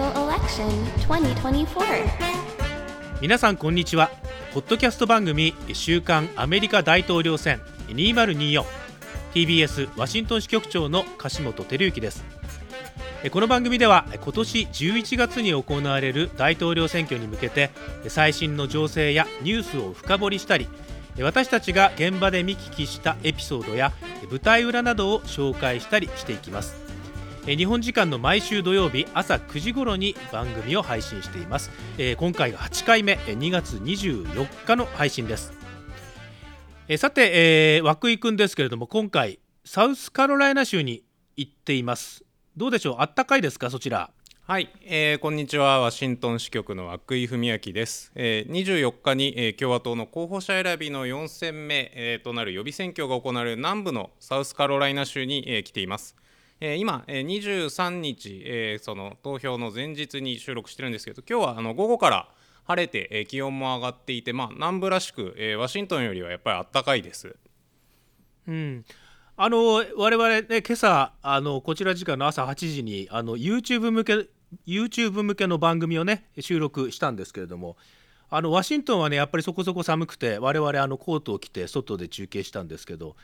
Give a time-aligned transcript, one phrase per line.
[0.00, 0.64] Presidential Election
[0.96, 1.68] 2024.
[3.20, 4.10] 皆さんこんにちは。
[4.54, 12.24] ポッドキャスト番組週刊アメリカ大統領選 2024TBS ワシントン支局長の樫本照之です。
[13.22, 17.68] えこの番組では今年11月に行われる大統領選挙に向けて
[18.08, 20.66] 最新の情勢やニュースを深掘りしたり
[21.20, 23.92] 私たちが現場で見聞きしたエピソードや
[24.30, 26.89] 舞台裏などを紹介したりしていきます。
[27.46, 35.52] え日本時間の毎週土曜日朝9時頃に番組を配信しています、え今回が8回目2月24日の配信です。
[36.88, 41.04] えさて、えー、涌井くんですけれども今回サウスカロライナ州に
[41.36, 42.24] 行っています。
[42.56, 42.96] どうでしょう？
[42.98, 43.70] あったかいですか？
[43.70, 44.10] そちら。
[44.46, 45.78] はい、えーこんにちは。
[45.80, 56.16] ワシントン支局の涌井文明です、えー24日に、えー共和党の候補者選びの4戦目、えーとなる予備選挙が行われる南部のサウスカロライナ州に、えー来ています、
[56.60, 62.28] えー今、えー23日、えーその投票の前日に収録してるんですけど今日はあの午後から
[62.64, 67.34] 晴れて、え気温も上がっていて、まあ、南部らしく、えーワシントンよりはやっぱり暖かいです。
[68.46, 68.84] うん。
[69.36, 74.28] あの我々ね今朝あのこちら時間の朝8時にあの YouTube 向け
[74.66, 77.78] YouTube 向けの番組をね収録したんですけれども
[78.28, 83.16] あのワシントンはねやっぱりそこそこ寒くて我々あのコートを着て外で中継したんですけど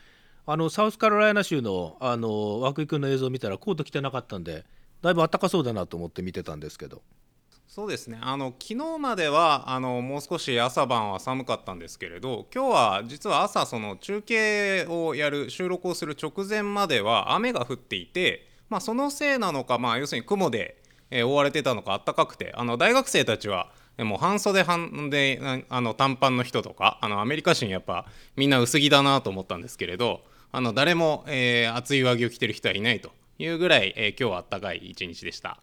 [0.49, 4.63] あのサウスカロライナ州のあの涌井君の映像を見たらコート着てなかったんで
[5.01, 7.01] だいぶ暖かそうだなと思って見てたんですけど。
[7.67, 8.17] そうですね。
[8.21, 20.81] あの昨日まではあのもう少し朝晩は寒かったんですけれど今日は実は朝その中継をやる収録をする直前までは雨が降っていて、まあ、そのせいなのか、まあ、要するに雲で、
[21.11, 28.05] えー覆われてたのか暖かくてあの大学生たちはもう半袖半であの短パンの人とかあのアメリカ人やっぱ
[28.37, 35.59] みんな薄着だなと思ったんですけれどあの誰も、えー厚い上着を着てる人はいないというぐらい、えー今日は暖かい一日でした。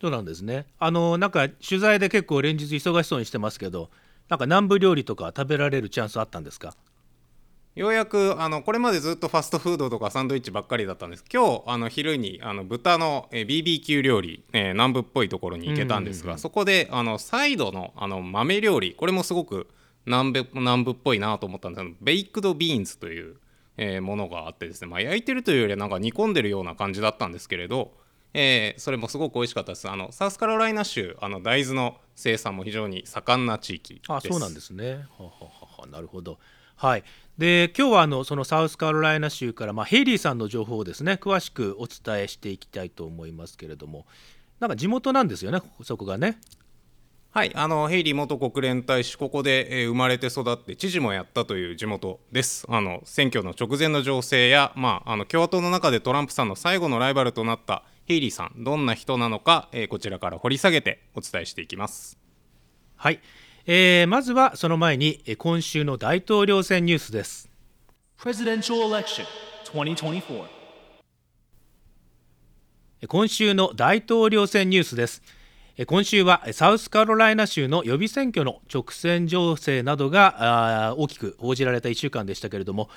[0.00, 0.66] そうなんですね。
[0.78, 3.90] あのなんか取材で結構連日忙しそうにしてますけど
[4.28, 6.74] なんか南部料理とか食べられるチャンスあったんですか？
[7.74, 11.24] ようやくあのこれまでずっとファストフードとかサンドイッチばっかりだったんです。
[11.32, 19.68] 今日あの昼にあの豚の、えー BBQ 料理、えー南部っぽいところに行けたんですが、そこであのサイドのあの豆料理これもすごく
[20.06, 23.36] 南部南部っぽいなと思ったんですけどベイクドビーンズという、
[23.78, 27.92] えーものがあってですね、まあ、焼いてるというよりはなんか煮込んでるような感じだったんですけれど、
[28.34, 35.06] えーそれもすごく美味しかったですあのサウスカロライナ州あの大豆の生産も非常に盛んな地域ですあそうなんですね。
[35.16, 36.38] ははははなるほど。
[36.76, 37.04] はい。
[37.38, 44.06] で今日はあのそのサウスカロライナ州から、まあ、ヘイリーさんの情報をですね詳しくお伝えしていきたいと思いますけれども
[44.58, 46.38] なんか地元なんですよねそこがね。
[47.30, 52.64] はい、あのヘイリー元国連大使、ここで、えー生まれて育って、知事もやったという地元です。
[52.68, 62.18] あの選挙の直前の情勢や、まあ、あの共和党の中でトランプさんの最後のライバルとなったヘイリーさん、どんな人なのか、えーこちらから掘り下げてお伝えしていきます。
[62.96, 63.20] はい。
[63.66, 67.50] えーまずはその前にえー今週の大統領選ニュースです。
[68.18, 69.26] Presidential Election
[69.66, 70.44] 2024.
[73.02, 75.22] えー今週の大統領選ニュースです。
[75.80, 82.88] えー今週はえーサウスカロライナ州の予備選挙の直線情勢などが大きく報じられた1週間でしたけれども、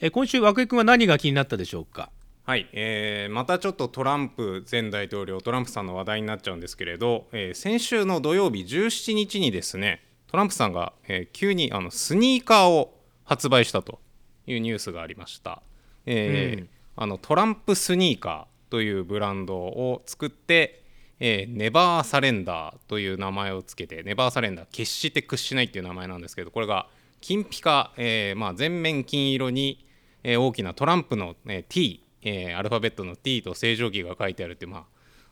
[0.00, 2.10] えー今週、涌井君は何が気になったでしょうか？
[2.44, 14.00] はい、えーまたちょっとトランプ前大統領、トランプさんの話題になっちゃうんですけれど、えー先週の土曜日17日にですね、トランプさんが、えー急にあのスニーカーを発売したと
[14.46, 15.62] いうニュースがありました。
[16.06, 20.79] えーあのトランプスニーカーというブランドを作って、
[21.20, 26.88] えーネバーサレンダーという名前をつけて、ネバーサレンダー、決して屈しないっていう名前なんですけど、これが
[27.20, 29.84] 金ピカ、えーまあ、全面金色に、
[30.22, 34.86] えー大きなトランプの、えー T、えーアルファベットの T と正常期が書いてあるっていう、ま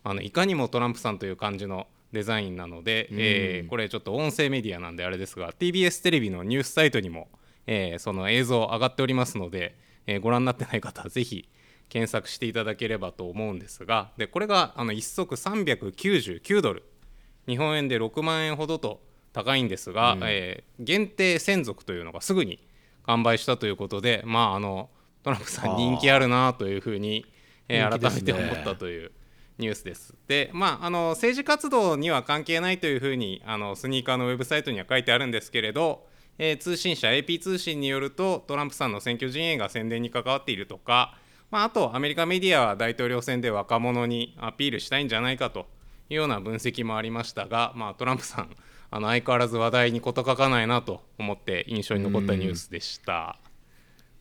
[0.04, 7.29] あ、あのいかにもトランプさんという感じのデザインなので、えーこれちょっと音声メディアなんであれですが TBS テレビのニュースサイトにも、
[7.67, 9.75] えーその映像上がっておりますので、
[10.06, 11.49] えーご覧になってない方はぜひ
[11.88, 16.85] 検索していただければと思うんですがでこれがあの1足399ドル。
[17.49, 19.00] 日本円で6万円ほどと
[19.32, 22.61] 高いんですが、えー限定専属というのがすぐに
[23.05, 24.90] 完売したということで、まあ、あの
[25.25, 27.26] トランプさん人気あるなというふうに、
[27.69, 29.11] えー改めて思ったという
[29.58, 30.14] ニュースです。
[30.29, 36.06] で、まあ、あの政治活動には関係ないというふうにあのスニーカーのウェブサイトには書いてあるんですけれど、
[36.38, 41.18] えー通信社 AP 通信によるとトランプさんの選挙陣営が宣伝に関わっているとか、
[41.50, 45.66] まあ、あとアメリカメディアは大統領選で若者にアピールしたいんじゃないかと
[46.10, 48.50] いうような分析もありましたが、まあ、トランプさん
[48.90, 53.38] あの相変わらず話題に事欠かないなと思って印象に残ったニュースでした。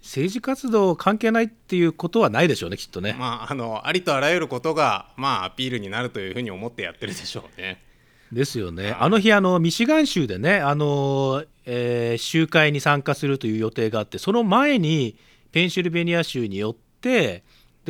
[0.02, 3.16] 政治活動関係ないっていうことはないでしょうねきっとね。
[3.18, 7.82] まああのありとあらゆることがまあアピールになるというふうに思ってやってるでしょうね。
[8.32, 15.18] ですよね、あの日あの、ミシガン州でね、あのえー集会に参加するという予定があって、その前に
[15.54, 17.44] ペンシルベニア州によって、で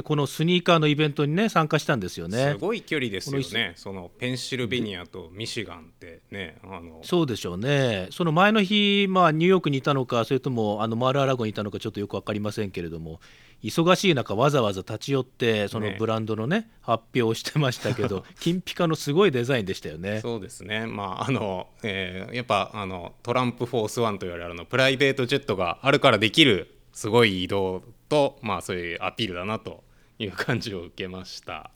[0.04, 2.58] このスニーカーのイベントにね、参加したんですよねす。
[2.60, 3.74] ごい距離ですよこね。
[3.76, 13.20] そのペンシルベニアとミシガンってね、あのそうでしょうね、その前の日、まあ、ニューヨークにいたのか、それともあのマール・アラゴにいたのか、ちょっとよく分かりませんけれども、
[13.64, 20.22] 忙しい中、わざわざ立ち寄って、そのねブランドのね、発表をしてましたけど、 金ピカのすごいデザインでしたよね。
[20.22, 20.86] そうですね。
[20.86, 29.84] まああの、えーやっぱあのトランプフォースワンと言われるあのプライベートジェットがあるからできるすごい移動とまあそういうアピールだなと
[30.20, 31.72] いう感じを受けました。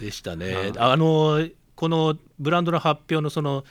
[0.00, 0.72] でしたね。
[0.76, 3.64] あのこのブランドの発表のその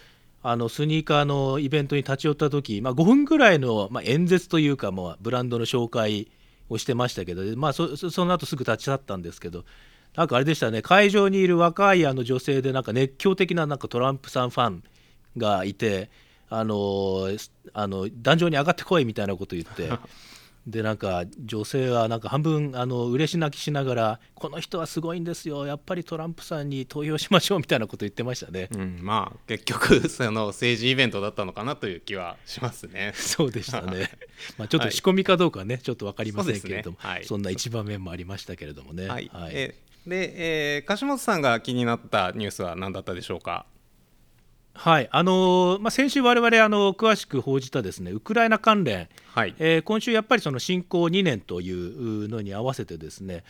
[0.48, 6.30] あのスニーカーのイベントに立ち寄った時、まあ、5分ぐらいの、まあ、演説というか、まあ、ブランドの紹介
[6.69, 9.66] をしてましたけど、まあ、そそその後すぐ立ち去ったんですけど
[10.16, 14.84] なんかあれでしたね会場にいる若いあの女性でなんか熱狂的ななんかトランプさんファン
[15.36, 16.12] がいて
[16.48, 17.28] あの
[17.74, 19.90] あの壇上に上がってこいみたいなこと言って。
[20.67, 28.69] でなんか女性はなんか半分あの嬉し泣きしながらこの人はすごいんですよやっぱりトランプさんに投票しましょうみたいなこと言ってましたね。
[28.73, 33.13] うん、まあ結局 その政治イベントだったのかなという気はしますね。
[33.17, 34.09] そうでしたね。
[34.57, 39.07] まあちょっと仕込みかどうかはね、ちょっと分かりませんけれども、そねはいそんな一場面もありましたけれどもね。
[39.07, 39.29] はい。
[39.31, 39.75] はいえ
[40.07, 43.65] で、えー、樫本さんが気になったニュースは何だったでしょうか？
[44.75, 49.56] はいあのーまあ、先週、我々あの詳しく報じたですねウクライナ関連、はい。
[49.57, 53.44] えー今週やっぱりその侵攻2年というのに合わせてですね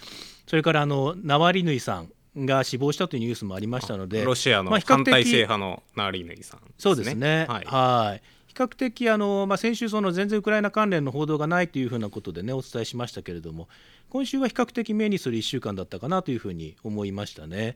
[0.47, 2.11] それからあのナワリヌイさん
[2.45, 7.45] が死亡したというニュースもありましたのでロシアの反体制派のナーリーヌイさん、そうですね。
[7.49, 7.65] はい。
[7.65, 13.67] はい比較的あの、まあ、先週、その全然ウクライナ関連の報道がないというふうなことでね、お伝えしましたけれども、
[14.09, 17.75] 今週は比較的目にする1週間だったかなというふうに思いましたね。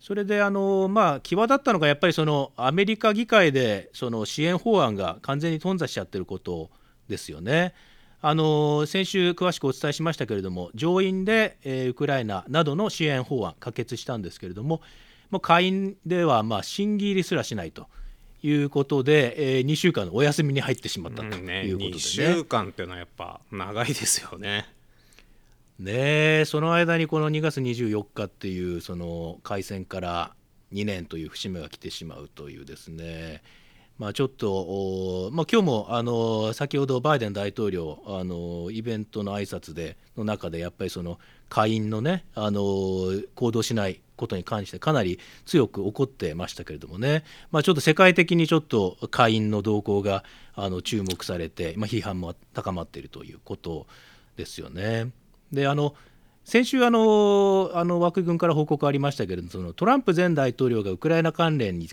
[0.00, 6.70] それであの、まあ、際立ったのが、やっぱりそのアメリカ議会でその支援法案が完全に頓挫しちゃってること
[7.08, 7.74] ですよね。
[8.22, 14.80] あの先週、詳しくお伝えしましたけれども、上院で、えーウクライナなどの支援法案、可決したんですけれども、
[15.30, 17.86] もう下院ではまあ審議入りすらしないと
[18.42, 21.24] いうことで、えー2週間のお休みに入ってしまったと、
[21.66, 21.98] いうことでね。
[21.98, 24.66] 2週間っていうのはやっぱ長いですよね。
[25.80, 30.34] ねえその間にこの2月24日っていうその開戦から
[30.74, 33.42] 2年という節目が来てしまうというですね、
[33.96, 41.18] まあ、ちょっと、おまあ、今日もあの先ほどバイデン大統領あのイベントの挨拶での中でやっぱりその
[41.48, 42.60] 下院のねあの
[43.34, 50.24] 行動しないことに関してかなり強く怒ってましたけれどもね、まあ、ちょっと世界的にちょっと下院の動向が
[50.54, 53.86] あの注目されて、まあ、批判も高まっているということ
[54.36, 55.10] ですよね。
[55.52, 55.94] であの
[56.44, 61.88] 先週あのあの枠組から報告ありましたけれどもそのトランプ前大統領がウクライナ関連に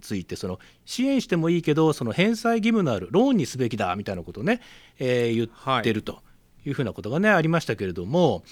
[0.00, 4.60] ついてその支援してもいいけどその返済義務のあるローンにすべきだみたいなことをね、
[4.98, 6.22] えー言ってると
[6.66, 8.42] いうふうなことがねありましたけれども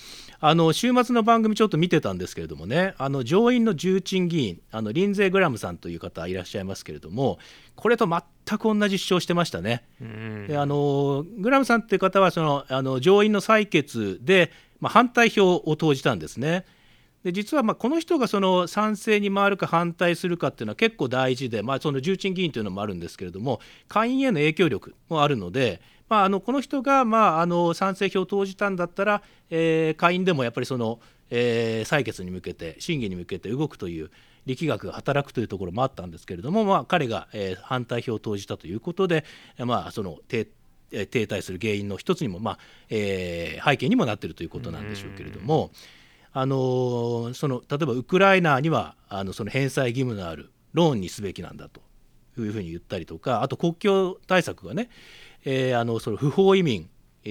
[0.41, 7.39] あの週末の番組ちょっと見てたんですけれどもねあの上院の重鎮議員あのリンゼー・グラムさんという方いらっしゃいますけれども
[7.75, 9.85] これと全く同じ主張してましたね。
[10.01, 16.65] うんであのグラムさんっていう方はそのあの上院の採決で、まあ、反対票を投じたんですね。
[17.25, 34.11] で実はまあこの人がその賛成に回るか反対するかっていうのは結構大事で、まあ、その重鎮議員というのもあるんですけれども下院への影響力もあるので、まあ、あのこの人がまああの賛成票を投じたんだったら、えー下院でもやっぱりその、えー採決に向けて審議に向けて動くという
[34.47, 39.25] 力学が働くというところもあったんですけれども、まあ、彼が、えー反対票を投じたということで、
[39.59, 40.49] まあ、その停
[40.91, 42.59] 滞する原因の一つにも、まあ
[42.89, 45.73] えー背景にもなっているということなんでしょうけれども、
[46.33, 51.81] あのその例えばウクライナにはあのその返済義務のあるローンにすべきなんだと
[52.39, 54.91] いうふうに言ったりとかあと国境対策がね、
[55.47, 56.91] えーあのその不法移民、
[57.25, 57.31] え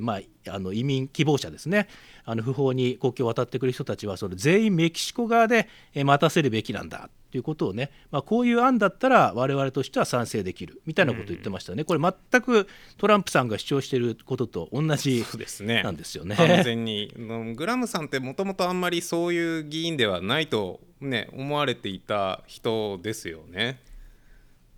[0.00, 1.88] ーまあ、あの移民希望者ですね
[2.24, 15.82] あの不法に国境を渡ってくる人たちはそれ全員メキシコ側でえー待たせるべきなんだということをね、まあ、こういう案だったら我々としては賛成できるみたいなことを言ってましたね、これ全くトランプさんが主張していることと同じそうですね。
[15.82, 16.36] なんですよね。
[16.36, 23.80] 完全にうんグラムさんってもともとあんまりそういう議員ではないとね思われていた人ですよね。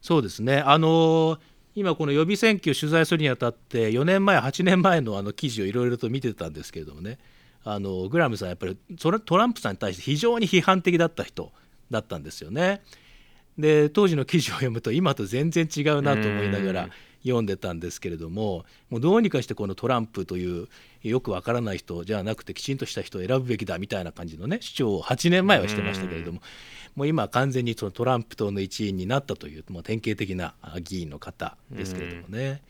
[0.00, 1.38] そうですね、あのー
[1.78, 7.18] 今、この予備選挙取材するにあたって、4年前、8年前のあの記事をいろいろと見てたんですけれどもね、
[7.64, 11.52] あのグラムさん、やっぱりトランプさんに対して非常に批判的だった人
[11.90, 12.82] だったんですよね。
[13.58, 16.88] で当時の記事を読むと今と全然違うなと思いながら
[17.24, 20.68] 読んでたんですけれどももうどうにかしてこのトランプという
[21.02, 26.40] よくわからない人じゃなくてきちんとした人を選ぶべきだみたいな感じのね主張を8年前はしてましたけれども
[26.94, 32.62] もう今完全にそのトランプ党の一員になったという、まあ、典型的な議員の方ですけれどもね。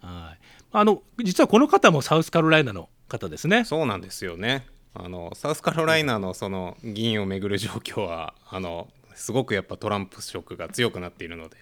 [0.00, 3.64] はいあの実はこの方もサウスカロライナの方ですね。
[3.64, 11.56] そうなんですよねあのサウスカロライナのその議員をめぐる状況はあのすごくやっぱトランプ色が強くなっているので、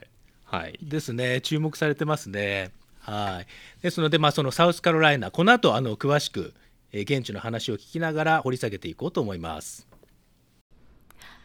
[0.45, 2.73] はい、ですね注目されてますね。
[3.01, 3.47] はい
[3.83, 6.53] ですので、まあ、そのサウスカロライナこの後あの詳しく、
[6.93, 9.86] えー現地の話を聞きながら掘り下げていこうと思います。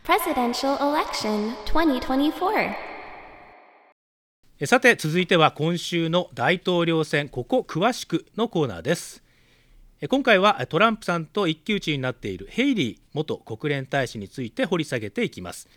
[0.03, 2.73] Presidential Election 2024.
[4.65, 7.29] さて続いては今週の大統領選。
[7.29, 9.23] ここ詳しくのコーナーです。
[10.09, 15.69] 今回はトランプさんと一騎打ちになっているヘイリー元国連大使について掘り下げていきます。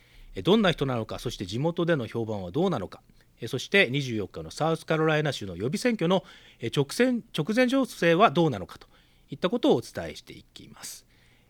[0.43, 3.03] どんな人なのかそして地元での評判はどうなのか。
[3.47, 6.25] そして24日のサウスカロライナ州の予備選挙の
[6.75, 8.87] 直前直前情勢はどうなのかと
[9.29, 11.04] いったことをお伝えしていきます。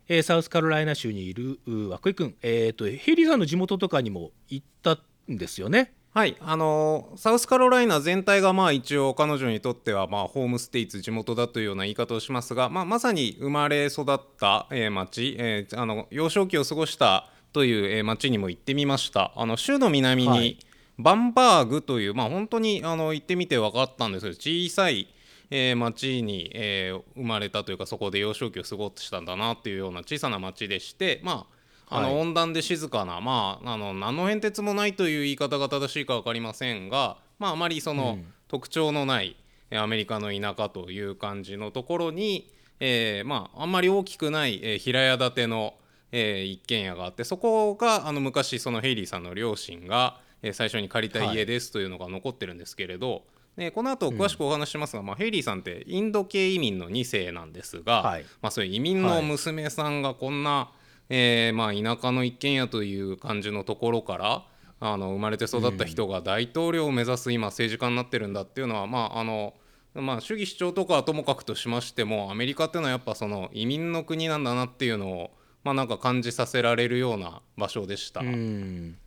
[0.09, 4.99] えーサウスカロライナ州にいるう涌井君、えー、とヘイリーさんの地元とかにも行った
[5.31, 5.93] んですよね？
[6.13, 19.33] はい、あのサウスカロライナ全体がまあ一応彼女にとってはまあホームステイツ地元だというような言い方をしますが、まあ、まさに生まれ育った、えー町、えーあの幼少期を過ごしたという、えー町にも行ってみました。
[19.35, 20.59] あの州の南にはい。
[20.97, 25.09] バンバーグという、まあ、本当にあの行ってみて分かったんですけど小さい、
[25.51, 31.47] えー町に、えー生まれたというかそこで幼少期を過ごしたんだなっていうような小さな町でしてま
[31.89, 32.21] ああのはい。
[32.23, 39.37] 温暖で静かな、まあ、あの何の変哲もないという言い方が正しいか分かりませんが、まあ、あまりその、特徴のない
[39.71, 45.75] えーアメリカの田舎という感じのところに、えーまあ、あんまり大きくない、えー平屋建ての、
[46.13, 53.25] えー一軒家があってそこがあの昔そのヘイリーさんの両親が、えー最初に借りた家ですというのが残ってるんですけれど、
[53.57, 58.25] ね、この後詳しくお話ししますが、まあ、ヘイリーさんってインド系移民の2世なんですが、はい。
[58.43, 60.73] まあ、そういう移民の娘さんがこんな、
[61.09, 64.45] えーまあ、田舎の一軒家という感じのところから
[64.81, 69.55] あの生まれて育った人が大統領を目指す今政治家になってるんだっていうのは、まああの
[69.95, 75.31] まあ、主義主張とかはともかくとしましてもアメリカっていうのはやっぱその移民の国なんだなっていうのを、
[75.63, 78.21] まあ、なんか感じさせられるような場所でした。
[78.21, 78.99] うん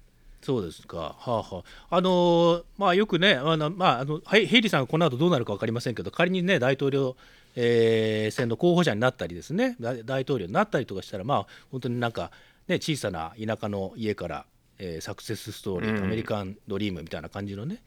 [0.48, 1.98] そうですか、はあはあ。
[1.98, 7.18] あのーまあ、よくね、あのまあ、あのヘイリーさんがこの後どうなるか分かりませんけど、仮にね、大統領、
[7.58, 12.32] えー選の候補者になったりですね、大大統領になったりとかしたら、まあ、本当になんか、
[12.70, 14.46] ね、小さな田舎の家から、
[14.80, 17.82] えーサクセスストーリー、うんアメリカンドリームみたいな感じのね、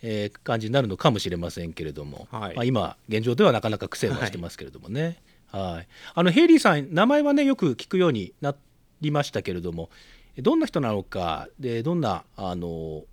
[0.00, 2.56] えー感じになるのかもしれませんけれども、はい。
[2.56, 5.18] まあ、今、現状ではなかなか苦戦はしてますけれどもね。
[5.52, 8.54] はい、あのヘイリーさん、名前はね、よく聞くようにな
[9.02, 9.90] りましたけれども、
[10.38, 13.04] どんな人なのか、でどんなあの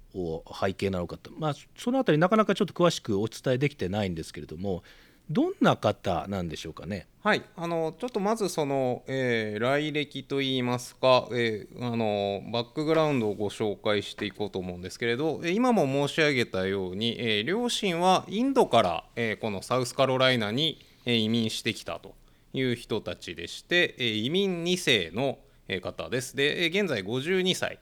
[0.60, 4.84] 背景なのかと、まあ、そのあたり、なかなかちょっと詳しくお伝えできてないんですけれども、
[5.30, 7.08] どんな方なんでしょうかね？
[7.22, 22.14] はい、あのちょっとまずその、えー来歴といいますか、えーあのバックグラウンドをご紹介していこうと思うんですけれど、今も申し上げたように、えー両親はインドから、えこのサウスカロライナに、え移民してきたと
[22.54, 25.38] いう人たちでして、え移民2世の、
[25.82, 26.36] 方です。
[26.36, 27.80] で、現在52歳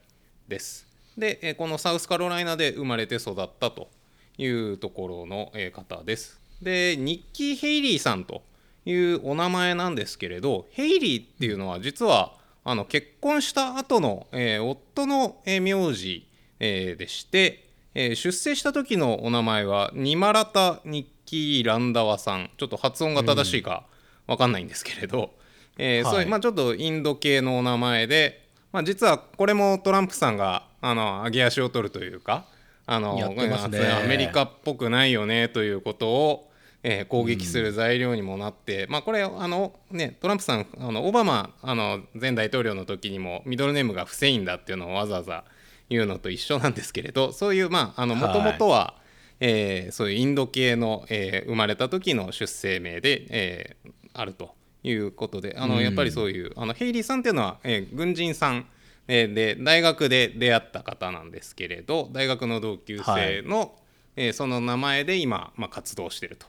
[0.48, 0.88] です。
[1.18, 3.90] で、このサウスカロライナで生まれて育ったと
[4.38, 6.40] いうところの、方です。
[6.62, 8.44] で、ニッキー・ヘイリーさんと
[8.86, 12.34] いうお名前なんですけれど、ヘイリーっていうのは実は
[12.64, 16.28] あの結婚した後の、えー夫の、名字、
[16.60, 23.86] えーでして、えー出生した時のお名前はニマラタ・ニッキー・ランダワさんちょっと発音が正しいか
[24.28, 25.32] わかんないんですけれど、
[25.78, 32.46] えーそういうはいまあ、ちょっとインド系のお名前で、まあ、実はこれもトランプさんがあの上げ足を取るというか
[32.86, 33.92] あのね。
[34.04, 36.52] アメリカっぽくないよねということを、
[36.84, 45.44] えー攻撃する材料にもなって、まあ、これあの、ね、トランプさんあのオバマあの前大統領の時にもミドルネームがフセインだっていうのをわざわざ
[45.90, 48.96] 言うのと一緒なんですけれどそういうまあもともとは、
[49.40, 58.66] えーそういうインド系の、えー生まれた時の出生名で、えーあるということであの、うんやっぱりそういうあのヘイリーさんっていうのは、えー軍人さん、
[59.08, 63.76] えーで大学で出会った方なんですけれど大学の同級生の、
[64.16, 66.46] えーその名前で今、まあ、活動していると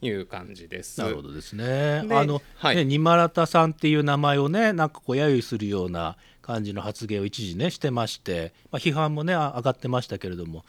[0.00, 1.00] いう感じです。
[1.00, 2.04] なるほどですね。
[2.06, 10.64] であの、はいね、ニマラタさんっていう名前をね、なんかこう揶揄するような感じの発言を一時ねしてまして、まあ、批判もねあ上がってましたけれども、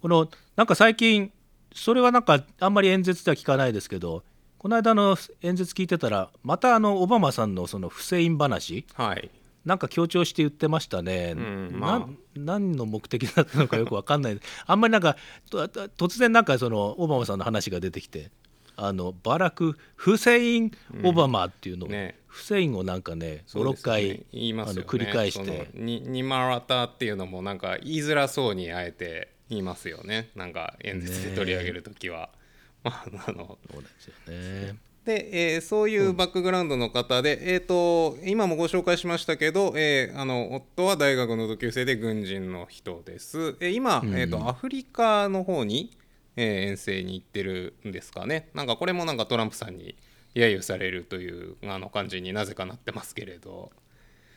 [0.00, 1.30] このなんか最近
[1.74, 4.24] それはなんかあんまり演説では聞かないですけど、
[4.62, 8.86] この間の演説聞いてたら、またあのオバマさんのそのフセイン話。
[8.94, 9.28] はい。
[9.64, 11.98] なんか強調して言ってましたね、うんまあ。
[11.98, 14.38] な何の目的だったのかよく分かんない。
[14.66, 15.16] あんまりなんか
[15.50, 18.30] と突然なんかそのオバマさんの話が出てきて
[18.76, 20.70] あのバラク・フセイン・
[21.02, 22.20] オバマっていうのを、ね。
[22.28, 24.22] フセインをなんかね56そうですよね。
[24.32, 30.30] 回、あの繰り返しそてのにニマラタっていうのもなんか言いづらそうにあえて言いますよね。
[30.36, 32.30] なんか演説で取り上げるときは、
[32.82, 34.76] まああのそうですよね。
[35.04, 45.96] で、えーそういうバックグラウンドの方で、えー、と今もご紹介しましたけど、えーあの夫は大学の同級生で軍人の人です、えー今、えー、とアフリカの方に、
[46.36, 48.48] えー遠征に行ってるんですかね。
[48.54, 49.96] なんかこれもなんかトランプさんに
[50.34, 53.70] 揶揄されるというあの感じになぜかなってますけれど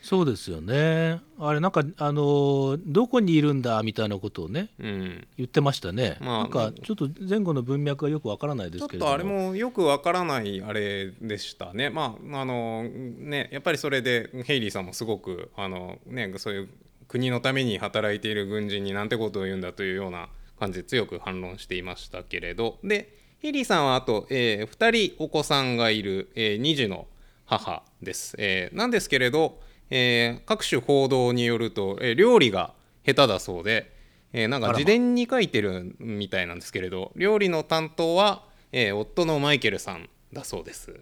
[0.05, 1.19] そうですよね。
[1.39, 5.27] あれなんかあのどこにいるんだみたいなことをねうん。
[5.35, 9.09] 言ってましたね、まあなんかちょっと前後の文脈はよくわからないでちょっすけれども。
[9.09, 11.89] とあれもよくわからないあれでしたね。
[11.89, 16.69] まああのねやっぱりそれでヘイリーさんもすごくあのねそういう
[17.07, 22.77] 国のために働いている軍人になんてことを言うんだというような感じで強く反論していましたけれど。
[22.83, 27.05] でヘイリーさんはあと、え2人お子さんがいる、え2児の
[27.45, 28.35] 母です。
[28.37, 29.59] えーなんですけれど、
[29.89, 32.73] えー各種報道によると、えー料理が
[33.05, 33.91] 下手だそうで、
[34.31, 40.95] えーなんか自伝に書いてるみたいなんですけれど料理の担当は、えー夫のマイケルさんだそうです。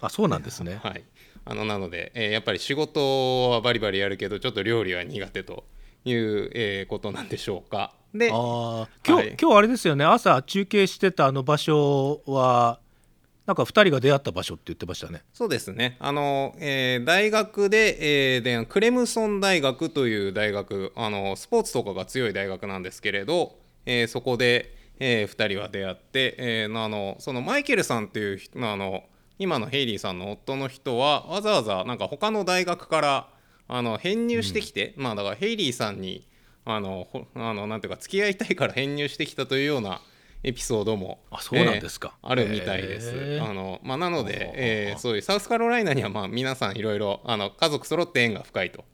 [0.00, 1.04] あそうなんですね はい、
[1.44, 5.64] あのなので、えーやっぱり仕事はバリバリやるけどちょっと料理は苦手と
[6.04, 7.94] いう、えーことなんでしょうか。
[8.14, 12.80] であー今日、はい今日あれですよね朝中継してたあの場所は
[13.48, 15.22] なんか2人が出会った場所って言ってましたね。
[15.32, 15.96] そうですね。
[16.00, 29.04] あの、えー大学で,、えーでクレムソン大学という大学あのスポーツとかが強い大学なんですけれど、えーそこで、え2人は出会って、えーあのそのマイケルさんっていう人あの
[29.38, 33.28] 今のヘイリーさんの夫の人はわざわざなんか他の大学から
[33.66, 36.28] あの編入してきて、まあだからヘイリーさんに
[36.66, 40.02] あのほあのなんていうか付き合いたいから編入してきたというような
[40.44, 42.14] エピソードもあそうなんですか。
[42.22, 43.40] えーあるみたいです。
[43.42, 48.84] あのまあ、なので、えーそういうサウスカロライナにはまあ皆さんいろいろあの家族揃って縁が深いと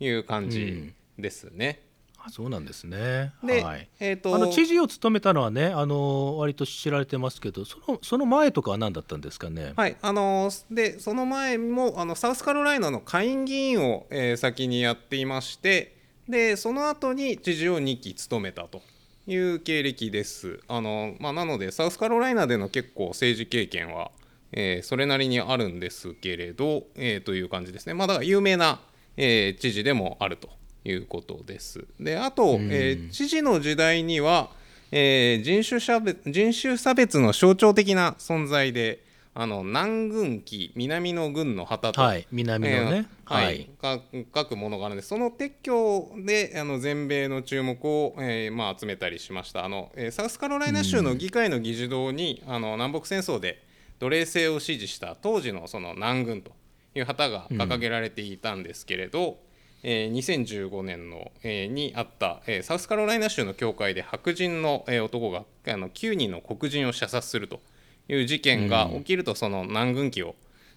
[0.00, 1.82] いう感じですね。
[2.24, 3.32] あそうなんですね。
[3.42, 3.88] で、はい。
[3.98, 15.96] えっ、とあの知事を務めたのはねあの割と知られてますけどそのその前とかは何だったんですかね、はいあのーでその前もあのサウスカロライナの下院議員を、えー先にやっていまして
[16.28, 18.82] でその後に知事を2期務めたと
[19.26, 20.60] いう経歴です。
[20.68, 24.10] あの、まあ、なのでサウスカロライナでの結構政治経験は、
[24.52, 27.94] えーそれなりにあるんですけれど、えーという感じですね。
[27.94, 28.80] まあだから有名な、
[29.16, 30.48] えー知事でもあると
[30.84, 31.84] いうことです。
[32.00, 34.50] であと、えー知事の時代には
[34.90, 39.00] えー人種差別人種差別の象徴的な存在で
[39.34, 43.62] あの南軍旗南の軍の旗と、はい南のね、えーははい。
[43.62, 43.98] い、か
[44.34, 49.64] 書くものがあるんでその撤去であの全米の注目を、えーまあ、集めたりしました。
[49.64, 53.62] あの、えーサウスカロライナ州の議会の議事堂に、あの南北戦争で
[54.00, 56.52] 奴隷制を支持した当時のその南軍と
[56.94, 59.38] いう旗が掲げられていたんですけれど、
[59.82, 67.60] えー2015年の、えーにあった、えーサウスカロライナ州の教会で白人の、えー男があの9人の黒人を射殺すると
[68.08, 70.34] いう事件が起きると、その南軍旗を、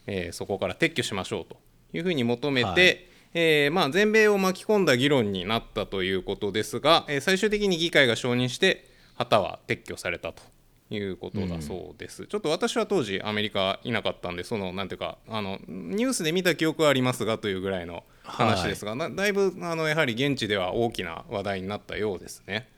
[0.07, 1.57] えーそこから撤去しましょうと
[1.93, 3.05] いうふうに求めて、はい。
[3.37, 10.41] えーまあ、全米を巻き込んだ議論になったということですが、えー最終的に議会が承認して旗は撤去されたと
[10.89, 22.69] いうことだそうです、ちょっと私は当時アメリカいなかったんでそのなんていうかあのニュースで見た記憶はありますがというぐらいの話ですが、なだいぶあのやはり現地では大きな話題になったようですね。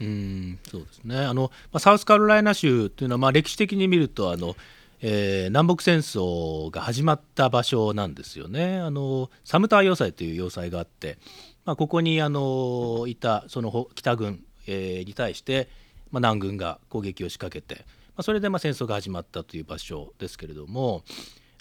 [0.00, 1.18] うんそうですね。
[1.18, 4.56] あの、まあ、サウスカロライナ州というのは、まあ、歴史的に見るとあの、
[5.00, 8.78] えー南北戦争が始まった場所なんですよね。
[8.78, 11.18] あのサムター要塞という要塞があって、
[11.64, 15.68] まあ、ここにあのいたその北軍、えーに対して、
[16.10, 21.04] まあ、南軍が攻撃を仕掛けて、まあ、それでまあ戦争が始まったという場所ですけれども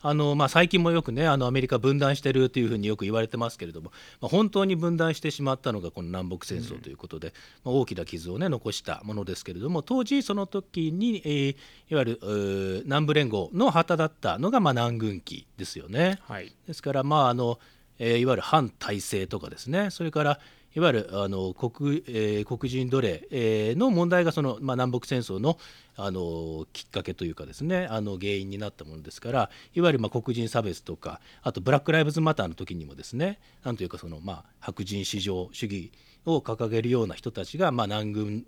[0.07, 3.91] あのまあ、最近もよくねあのアメリカ分断してるというふうによく言われてますけれども、
[4.21, 11.55] まあ、本当に分断してしまったのがこの南北戦争ということで、まあ、大きな傷をね残したものですけれども当時その時に、えー
[11.87, 16.19] いわゆる南部連合の旗だったのがまあ南軍旗ですよね。
[16.23, 16.51] はい。
[16.67, 17.59] ですから、まああの
[17.99, 19.91] えーいわゆる反体制とかですね。
[19.91, 20.39] それから
[20.75, 21.71] いわゆるあの黒,、
[22.07, 25.57] えー黒人奴隷、えーの問題がその、まあ、南北戦争の
[25.97, 35.91] あのきっかけというかですねあの原因になったものですからいわゆるまあ黒人差別とかあとブラック・ライブズ・マターの時にもですねなんというかその、まあ、白人至上主義
[36.25, 38.45] を掲げるような人たちが、まあ、南軍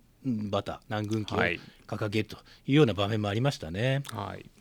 [0.51, 2.35] 旗南軍旗をはい掲げると
[2.65, 4.03] いうような場面もありましたね。
[4.11, 4.56] はい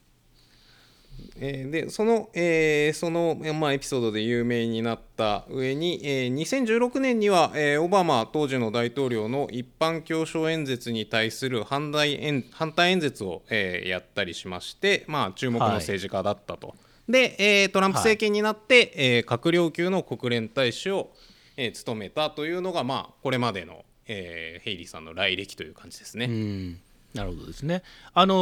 [1.38, 16.74] えーでその,、えーその、まあ、エピソードで有名になった上に、えー2016年には、えーオバマ当時の大統領の一般教書演説に対する反対演反対演説を、えーやったりしまして、まあ、注目の政治家だったと。
[17.08, 21.10] で、えートランプ政権になって、えー閣僚級の国連大使を、
[21.56, 26.26] えー務めたというのが、まあ、これまでの、えーヘイリーさんの来歴という感じですね。
[26.26, 26.80] うん
[27.14, 27.82] なるほどですね。
[28.12, 28.34] あの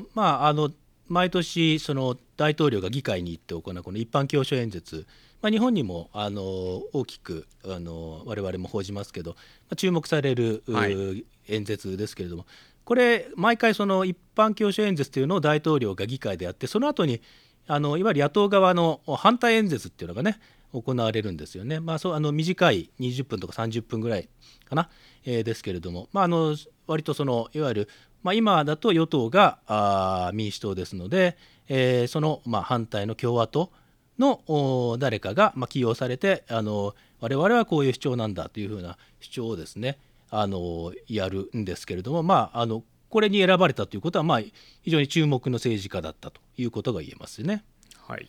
[0.00, 0.70] ーまああの
[1.08, 5.06] 毎年その大統領が議会に行って行うこの一般教書演説、
[5.42, 9.36] まあ、日本にもあのー大きくあのー我々も報じますけど、ま
[9.70, 11.24] あ、注目される、うはい。
[11.48, 12.46] 演説ですけれども。
[12.84, 17.20] これ毎回その一般教書演説というのを大統領が議会でやってその後に
[17.66, 20.38] あのいわゆる野党側の反対演説っていうのがね
[20.72, 21.80] 行われるんですよね。
[21.80, 24.28] まあ、そうあの短い20分とか30分ぐらい
[24.68, 24.88] かな、
[25.24, 27.88] えーですけれども、まあ、あの割とそのいわゆる、
[28.26, 31.36] まあ、今だと与党が民主党ですので、
[31.68, 33.70] えーその、まあ、反対の共和党
[34.18, 44.40] の誰かが、まあ、起用されてあの我々はこういう主張なんだというふうな主張をですねあのやるんですけれども、まあ、あのこれに選ばれたということは、まあ、
[44.82, 47.62] 非常に注目の政治家だったということが言えますね。
[48.08, 48.28] はい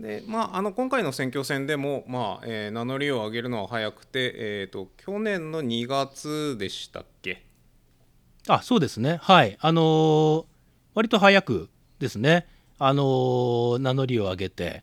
[0.00, 7.45] でまあ、あの今回の選挙戦でも、まあえー名乗りを上げるのは早くて、えー、と去年の2月でしたっけ
[8.48, 10.44] あそうですね、はい、あのー
[10.94, 12.46] 割と早くですね、
[12.78, 14.82] あのー名乗りを上げて、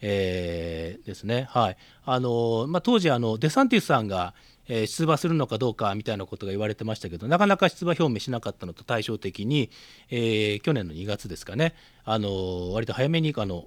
[0.00, 1.76] えーですね、はい。
[2.04, 4.34] あのーまあ、当時あの、デサンティスさんが、
[4.68, 9.70] え出馬するのかどうかみたいなことが言われてましたけど、なかなか出馬表明しなかったのと対照的に、
[10.10, 13.66] え去年の2月ですかね、あの割と早めにあの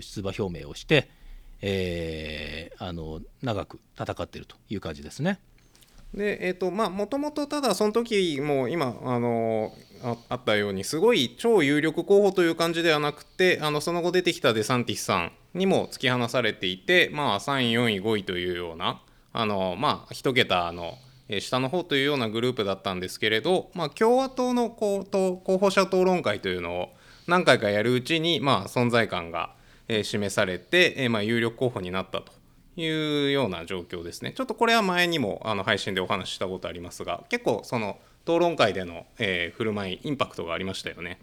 [0.00, 1.08] 出馬表明をして、
[1.62, 5.38] えあの長く戦っているという感じですね。
[6.16, 19.00] でえーとまあもともとただその時も今あのああったようにすごい超有力候補という感じではなくてあのその後出てきたデサンティスさんにも突き放されていて、まあ、3位4位5位というような
[19.32, 20.94] あのまあ一桁の
[21.40, 25.04] 下の方というようなグループだったんですけれど、まあ、共和党の候
[25.58, 26.88] 補者討論会というのを
[27.26, 29.54] 何回かやるうちに、まあ、存在感が、
[30.02, 32.32] 示されて、まあ、有力候補になったと。
[32.76, 34.32] いうような状況ですね。
[34.32, 41.18] ちょっとこれは前にもあの配信でお話ししたことありますが結構その討論会での、えー振る舞いインパクトがありましたよね。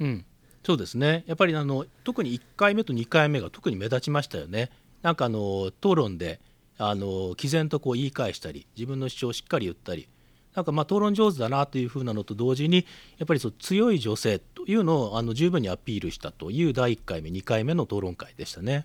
[0.00, 0.24] うん、
[0.64, 4.70] そうですねやっぱりあの特に1回目と2回目が特に目立ちましたよね。
[5.02, 6.40] なんかあの討論で
[6.78, 10.08] あの毅然とこう言い返したり自分の主張をしっかり言ったり
[10.54, 12.86] なんかまあ討論上手だなというふうなのと同時に
[13.18, 18.84] やっぱりそう強い女性というのをあの十分にアピールしたという第1回目2回目の討論会でしたね。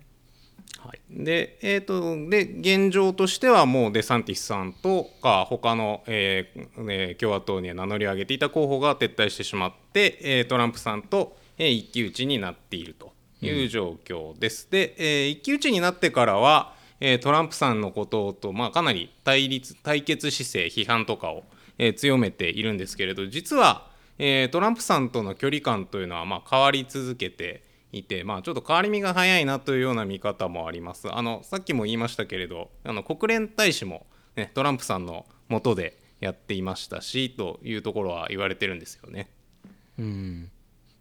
[0.78, 14.70] はい、で,、えー、とで現状としてはもうデサンティスさんとか他の、えーえ共和党に名乗り上げていた候補が撤退してしまって、えートランプさんと、えー一騎打ちになっているという状況です。
[14.70, 21.42] で、えー一騎打ちになってからは、えートランプさんのことと、まあ、かなり対立対決姿勢批判とかを、
[21.78, 31.12] えー強めているんですけれど実は、えートランプさんとの距離感というのは、まあ、変わり続けていて、まあ、ちょっと変わり身が早いなというような見方もあります。
[31.12, 39.30] あのさっきも言いましたけれどあの国連大使も、ね、トランプさんの下でやっていましたしというところは言われてるんですよね。
[39.98, 40.50] うん、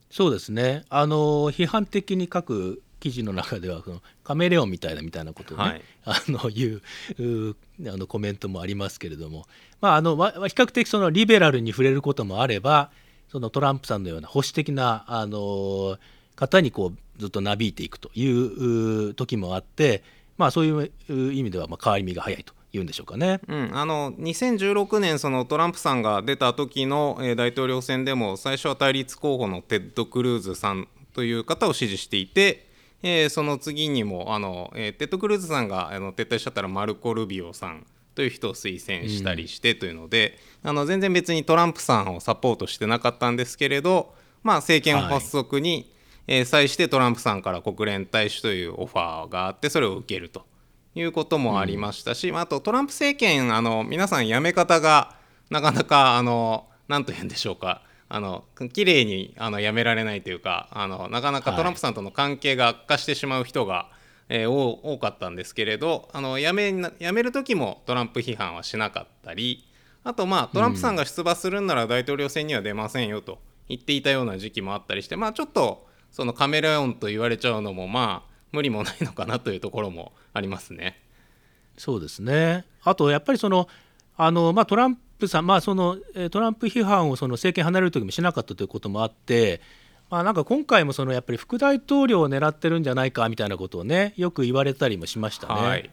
[0.10, 6.82] そうですねあの批判的に書く記事の中ではそのカメレオンみたいなみたいなことをね、はいあの言
[7.20, 9.46] ううあのコメントもありますけれども、
[9.82, 12.92] まあ、あのわ比較的そのリベラルに触れることもあれば
[13.30, 15.98] そのトランプさんのような保守的なあの
[16.38, 20.04] 方にこうずっとなびいていくという時もあって、
[20.38, 23.42] まあ、そういう意味ではまあ変わり身が早いというんでしょうかね。
[23.48, 32.70] うん、あの2016年そのトランプさんが出た時の、えー大統領選でも最初は対立候補のテッド・クルーズさんという方を支持していて、
[33.02, 45.92] えーその次にもあの、えーテッド・クルーズさんがあの撤退しちゃったらマルコ・ルビオさんという人を推薦したりしてというので、あの全然別にトランプさんをサポートしてなかったんですけれど、まあ、政権発足に、
[46.28, 50.46] えー際してトランプさんから国連大使というオファーがあってそれを受けると。
[51.00, 55.16] いうこともありましたし、まあ、あとトランプ政権あの皆さん辞め方が
[55.50, 63.90] なかなかあの何と言うんでしょうかあの綺麗にあの辞められないというかあのなかなかトランプさんとの関係が悪化してしまう人が、
[64.30, 69.68] えー多多かったんですけれどあの辞めな辞める時もトランプ批判はしなかったり
[70.04, 81.00] あとまあトランプさんが出馬するんなら大統領選には出ませんよと言っていたような時期もあったりしてまあちょっとそのカメレオンと言われちゃうのもまあ無理もないのかなというところもありますね。
[81.78, 83.68] そうですねあとやっぱりその
[84.16, 89.62] あの、まあ、トランプさん、まあそのえートランプ批判をその政権離れる時もしなかったということもあって
[90.10, 95.54] まあ、なんか今回もそのやっぱり副大統領を狙ってるんじゃないかみたいなことをねよく言われたりもしましたね。
[95.54, 95.90] はい、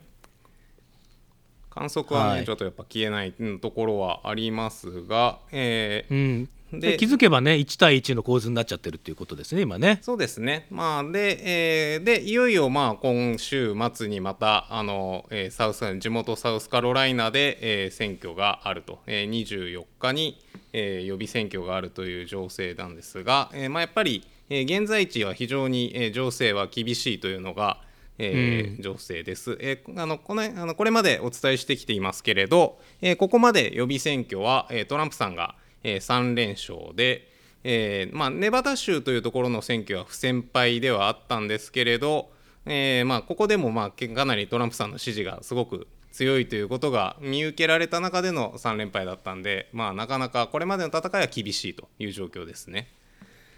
[1.70, 9.98] 観測はね、はいちょっとやっぱ消えないうんところはありますが、えーうん、でで気づけばね1対1の構図になっちゃってるっていうことですね今ね。
[10.02, 20.40] そうですね、まあ、で,、えーでいよいよまあ今週末にまたあの、えーサウス地元サウスカロライナで、えー選挙があると、えー24日に、
[20.72, 27.80] えー予備選挙があるという情勢なんですが、えーまあ、やっぱり、えー現在地は非常に、えー情勢は厳しいというのが、
[28.18, 37.30] えー情勢です、えーあのこのあのこれまでお伝えしてきていますけれど、えーここまで予備選挙は、えートランプさんが、えー3連勝で、
[37.62, 42.30] えーまあ、ネバダ州というところの選挙は不戦敗ではあったんですけれど、
[42.66, 52.88] えーまあ、ここでもまあかなりトランプさんの支持がすごく強いということが見受けられた中での3連敗だったんで、まあ、なかなかこれまでの戦いは厳しいという状況ですね。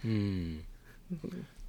[0.04, 0.64] うん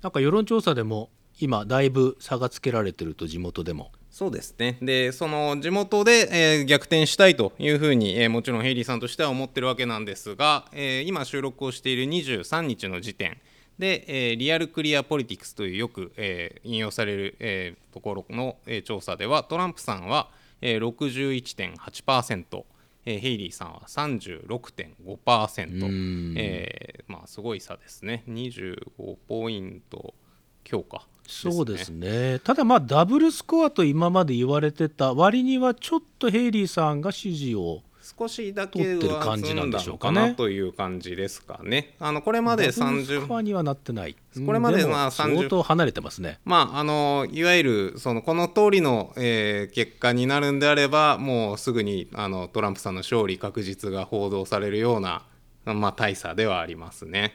[0.01, 3.91] なんか世論調査でも今だいぶ差がつけられてると地元でも。
[4.17, 4.79] そうですね。
[4.81, 13.37] でその地元で、えー逆転したいというふうに、えーもちろんヘイリーさんとしては思ってるわけなんですが、えー今収録をしている23日の時点
[13.77, 20.29] で、えーリアルクリアポリティクスというよく、えー引用される、えーところの、えー調査ではトランプさんは、
[20.61, 22.63] えー61.8%、
[23.05, 28.23] えーヘイリーさんは36.5%、えーまあ、すごい差ですね。
[28.27, 30.15] 25ポイント
[30.63, 32.39] 強化そうですね。
[32.39, 37.81] ただまあダブルスコアと今まで言われてた割にはちょっとヘイリーさんが支持を
[38.17, 40.33] 少しだけ取ってるは感じなんでしょうかね。
[40.35, 41.95] という感じですかね。
[41.99, 44.15] あのこれまでダブルスコア30にはなってない。
[44.45, 46.39] これまでまあ30相当離れてますね。
[46.45, 55.23] まああのいわゆるそのこの通りの、えー結果になるんであればもうすぐにあのトランプさんの勝利確実が報道されるような、
[55.65, 57.33] まあ、大差ではありますね。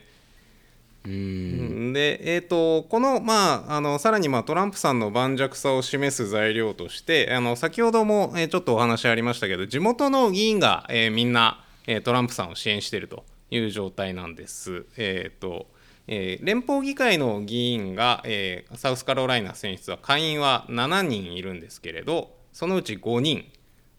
[1.04, 1.92] うん。
[1.92, 14.86] で、えー、とこの,、まあ、あのさらに、まあ、トランプさんの盤石さを示す材料としてあの先ほども、えーちょっとお話ありましたけど地元の議員が、えーみんな、えートランプさんを支援しているという状態なんです。
[14.96, 15.66] えーと
[16.06, 23.50] えー連邦議会の議員が、えーサウスカロライナ選出は下院は7人いるんですけれどそのうち5人。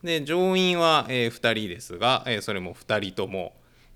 [0.03, 3.53] で上院は、え2人ですが、えーそれも2人とも、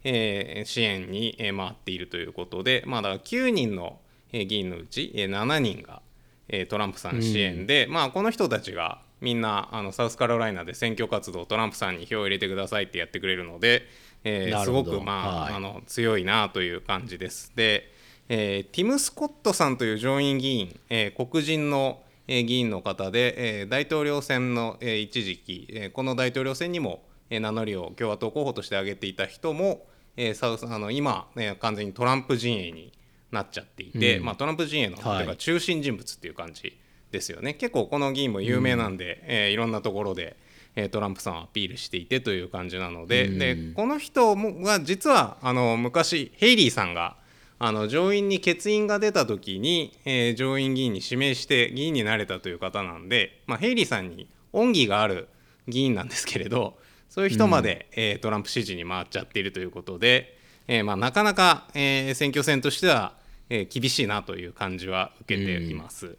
[0.10, 4.00] えー支援に、えー回っているということで、まあ、だから9人の、
[4.32, 6.02] えー議員のうち、えー7人が、
[6.50, 13.84] えートランプさん支援で、まあ、この人たちがみんなあのサウスカロライナで選挙活動トランプさんに票を入れてくださいってやってくれるので、
[14.24, 15.54] えーすごく、まあはい。
[15.56, 17.52] あの強いなという感じです。
[17.56, 17.92] で、
[18.30, 29.86] えーティム・スコットさんという上院議員、えー黒人の、えー議員の方で、えー大統領選の、えー一時期、えーこの大統領選にも、えー名乗りを共和党候補として挙げていた人も、
[30.18, 32.92] えーサウスあの今、ね、完全にトランプ陣営に
[33.32, 35.18] なっちゃっていて、まあ、トランプ陣営の、はい。
[35.18, 36.78] というか中心人物っていう感じ
[37.12, 37.54] ですよね。
[37.54, 40.36] 結構この議員も有名なんで、えーいろんなところで、
[40.76, 47.16] えートランプさんをアピールしていてという感じなので,、でこの人もが実はあの昔ヘイリーさんが
[47.60, 55.28] あの上院に欠員が出た時に、えー上院議員に指名して議員になれたという方なんで、まあ、ヘイリーさんに恩義がある
[55.68, 56.78] 議員なんですけれど
[57.10, 63.14] そういう人まで、えートランプ支持に回っちゃっているということで、えーまあ、なかなか、えー選挙戦としては、
[63.50, 66.18] えー厳しいなという感じは受けています。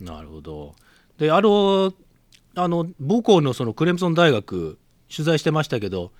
[0.00, 0.74] なるほど
[1.18, 1.92] であの
[2.54, 4.78] あの母校のそのクレムソン大学
[5.14, 6.12] 取材してましたけど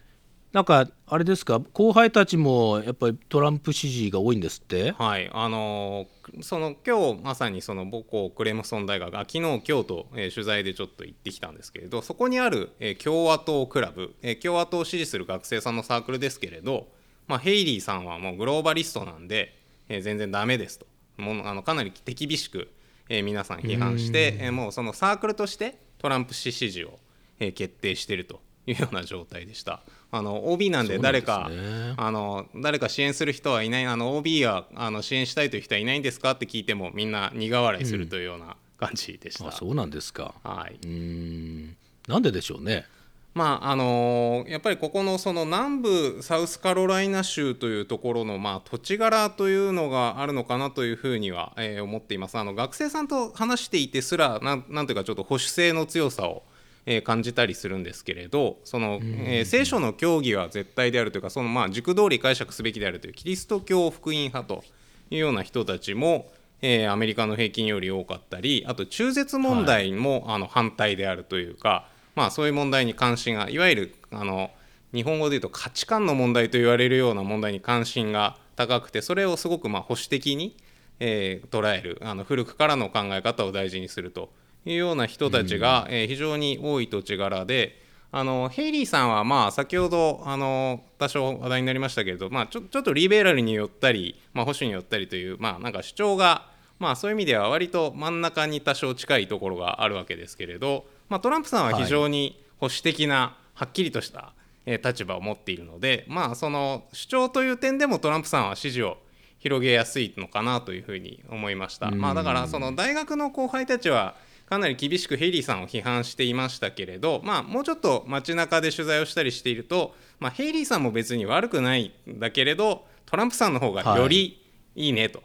[0.53, 1.61] なんかあれですか？
[1.61, 4.93] 後輩たちもやっぱりトランプ支持が多いんですって？
[4.93, 16.89] はい、あのーその今日まさにその母校クレムソン大学あ昨日今日と、えー取材でちょっと行ってきたんですけれどそこにある、えー共和党クラブ、えー共和党を支持する学生さんのサークルですけれど、
[17.27, 19.55] まあ、ヘイリーさんはもうグローバリストなんで、
[19.89, 20.87] えー全然ダメですと。
[21.19, 22.71] もうあのかなり手厳しく、
[23.09, 26.99] えー皆さん批判して、えーもうそのサークルとしてトランプ氏支持を、
[27.39, 29.83] えー決定しているというような状態でした。
[30.11, 39.49] あの OB なんで誰かねあの誰か支援する人はいないあの OB はあの支援したいという人はいないんですかって聞いてもみんな苦笑いするというような感じでした。
[39.49, 40.35] あそうなんですか。
[40.43, 41.77] はい、うーん。
[42.07, 42.87] なんででしょうね。
[43.35, 52.39] まああのーやっぱりここのその南部サウスカロライナ州というところの、まあ、土地柄というのがあるのかなというふうには、えー思っています。
[52.39, 56.43] あの学生さんと話していてすらなんなんていうかちょっと保守性の強さを、
[56.91, 64.65] えー感じたりするんですけれどその、えー聖書の教義は絶対であるというかその、まあ、軸通り解釈すべきであるというキリスト教福音派と
[65.11, 66.31] いうような人たちも、
[66.63, 74.51] えーアメリカの平均より多かったりあと中絶問題も、あの反対であるというか、まあ、そういう問題に関心がいわゆるあの
[74.95, 80.57] 日本語で言うと価値観の問題と言われるような問題に関心が高くてそれをすごくまあ保守的に、
[81.01, 84.31] えー捉えるあの古くからの考え方を大事にすると
[84.69, 96.47] いうような人たちが、えー非常に多い土地柄であのヘイリーさんはまあ先ほどあの多少話題になりましたけれど、まあ、ちょちょっとリベラルによったり、まあ、保守によったりという、まあ、なんか主張が、
[96.79, 104.33] まあ、そういう意味では割と真ん中に多少近いところがあるわけですけれど、まあ、トランプさんは非常に保守的な、はっきりとした、
[104.65, 108.99] えー立場を持っているので、まあ、その主張という点でもトランプさんは支持を
[109.39, 111.91] 広げやすいのかなというふうに思いました。
[111.91, 114.15] まあ、だからその大学の後輩たちは
[114.49, 124.41] かなり厳しくヘイリーさんを批判していましたけれど、まあ、もうちょっと街中で取材をしたりしていると、まあ、ヘイリーさんも別に悪くないんだけれどトランプさんの方がより
[124.75, 124.89] い。
[124.89, 125.23] いねと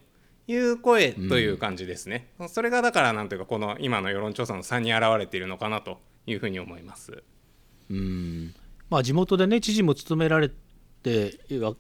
[0.48, 7.24] いう声という感じですね、それがだからなんというかこの今の世論調査の差に現れているのかなというふうに思います。
[7.90, 8.54] うん。
[8.90, 10.52] まあ、地元でね知事も務められ
[11.04, 11.38] て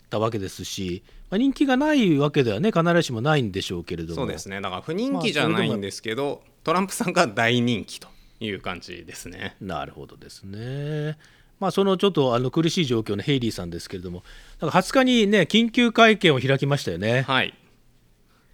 [0.10, 8.08] たわけですし、まあ、人気がないわけではね必ずしもないんでしょうけれどもそうですねだから不人気じゃないんですけど、トランプさんが大人気と
[8.40, 9.56] いう感じですね。
[9.62, 11.18] なるほどですね。
[11.60, 14.24] まあ、そのちょっとあの苦しい状況のヘイリーさんですけれども、
[14.60, 17.22] なんか20日にね、緊急会見を開きましたよね。
[17.22, 17.54] はい。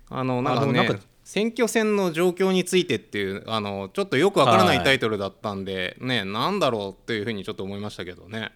[0.09, 8.51] あのなんかねなんか選挙戦の状況についてっていうあのちょっとよくわからなはいいタイトルだったんで、ねなんだろうっていうふうにちょっと思いましたけどね。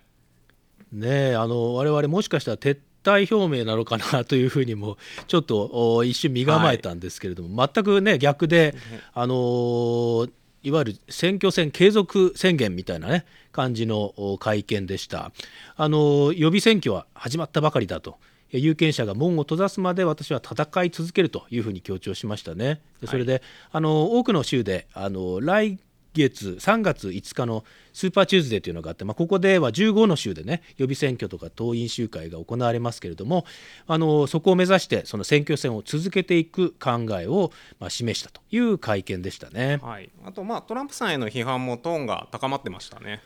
[0.94, 8.76] ねえあの我々もしかしたら撤撤退表明なのかなというふうにもちょっとお一瞬身構えたんですけれども、全くね逆で、
[9.14, 10.32] あのー
[10.66, 15.34] いわゆる選挙戦継続宣言みたいなね感じの会見でした。
[15.76, 18.18] あのー予備選挙は始まったばかりだと。
[18.50, 22.82] 有権者が門を閉ざすまで私は戦い続けるというふうに強調しましたね。
[23.02, 25.80] でそれで、あの多くの州であの来
[26.14, 33.46] 月3月5日のスーパーチューズデーというのがあって、まあ、ここでは15の州でね予備選挙とか党員集会が行われますけれども
[33.88, 39.80] あのそこを目指してその選挙戦を続けていく考えを、まあ、示したという会見でしたね。
[39.82, 40.10] はい。
[40.26, 43.22] あとまあトランプさんへの批判もトーンが高まってましたね。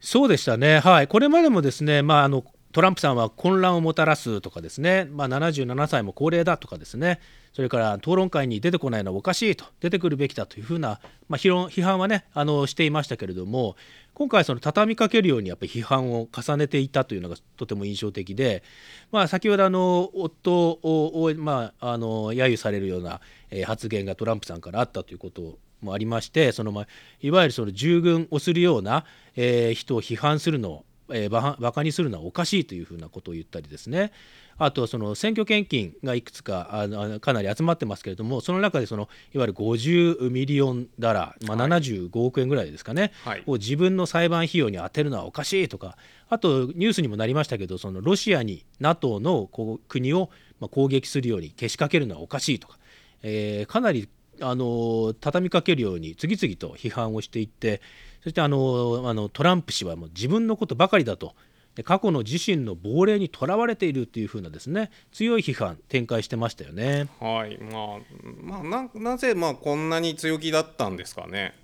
[0.00, 7.20] そうでしたね、はい、これまでもですね、まあ、あのトランプさんは混乱をもたらすとかですね、まあ、77歳も高齢だとかですね。
[7.52, 9.64] それから討論会に出てこないのはおかしいと。
[9.80, 13.74] 出てくるべきだというふうな、まあ、批判はねあのしていましたけれども
[14.14, 18.62] 今回その畳みかけるようにやっぱり批判を重ねていたというのがとても印象的で、
[19.10, 23.20] まあ、先ほどあの夫を、まあ、あの揶揄されるような、
[23.64, 26.86] 発言がトランプさんからあったということもありましてその、まあ、
[27.20, 29.04] いわゆるその従軍をするような、
[29.34, 34.12] えー人を批判するのを、えー、バ、バカにするのはおかしいというふうなことを言ったりですね。
[34.58, 43.42] あとその選挙献金がいくつかあのかなり集まってますけれどもその中でそのいわゆる50 million dollar、まあ、75億円ぐらいですかね、はい。
[43.46, 45.96] を自分の裁判費用に充てるのはおかしいとか
[46.28, 49.48] あとニュースにもなりましたけどそのロシアに NATO の
[49.88, 52.78] 国をまあ攻撃するようにけしかけるのはおかしいとか、
[53.22, 54.08] えーかなり
[54.42, 57.80] あの畳みかけるように次々と批判をしていって
[58.22, 61.34] そしてあのあのトランプ氏はもう自分のことばかりだと
[61.74, 67.08] で過去の自身の亡霊にとらわれているというふうなですね強い批判展開してましたよね。
[67.20, 67.58] はい。
[67.58, 71.54] まあまあななぜまあこんなに強気だったんですかね？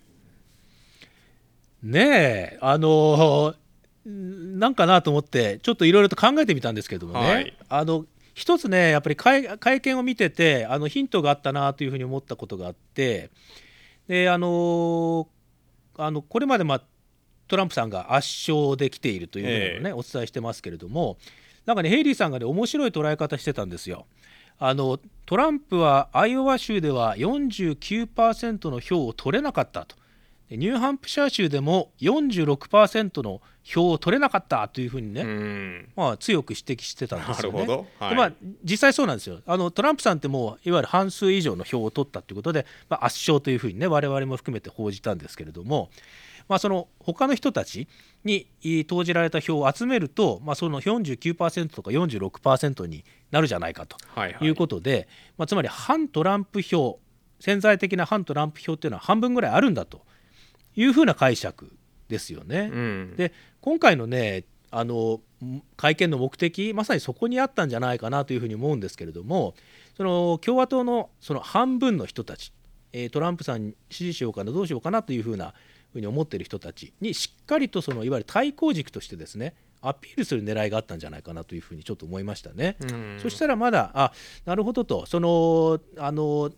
[1.82, 3.54] ねえあの
[4.08, 13.30] んなんかなと思ってちょっといろいろと考えてみたんですけどもね、はいあの一つねやっぱり会会見を見ててあのヒントがあったなというふうに思ったことがあって
[14.08, 15.26] であの
[15.98, 16.82] あのこれまで、まあ、
[17.48, 21.18] トランプさんが圧勝できているというのをね、お伝えしてますけれども
[21.64, 24.06] なんかねヘイリーさんがね面白い捉え方してたんですよ。
[24.58, 29.96] あのトランプはアイオワ州では49%の票を取れなかったと
[30.48, 35.88] でニューハンプシャー州でも46%の票を取れなかったというふうにね、うん。
[35.96, 37.66] まあ、強く指摘してたんですよね。
[37.98, 45.90] はいでまあ、実際そうなんですよあのトランプさんってもういわゆる半数以上の票を取ったということで、まあ、圧勝というふうにね我々も含めて報じたんですけれども、
[46.48, 47.88] まあ、その他の人たち
[48.24, 57.00] にい投じられた票を集めると、まあ、その49%とか46%になるじゃないかとはいはいいうことで、まあ、つまり反トランプ票
[57.40, 60.02] 潜在的な反トランプ票っていうのは半分ぐらいあるんだと
[60.76, 61.72] いうふうな解釈
[62.08, 62.70] ですよね。
[62.72, 63.16] うん。
[63.16, 65.20] で今回のねあの
[65.76, 69.54] 会見の目的まさにそこにあったんじゃないかなというふうに思うんですけれども
[69.96, 72.52] その共和党のその半分の人たち、
[72.92, 75.54] えートランプさんに支持しようかなどうしようかなというふうな
[75.92, 82.76] ふうに思っている人たちにしっかりとそのいわゆる対抗軸としてですねアピールする狙いがあったんじゃないかなというふうにちょっと思いましたね。
[82.82, 84.12] うんそしたらまだあ
[84.44, 86.50] なるほどとそのあの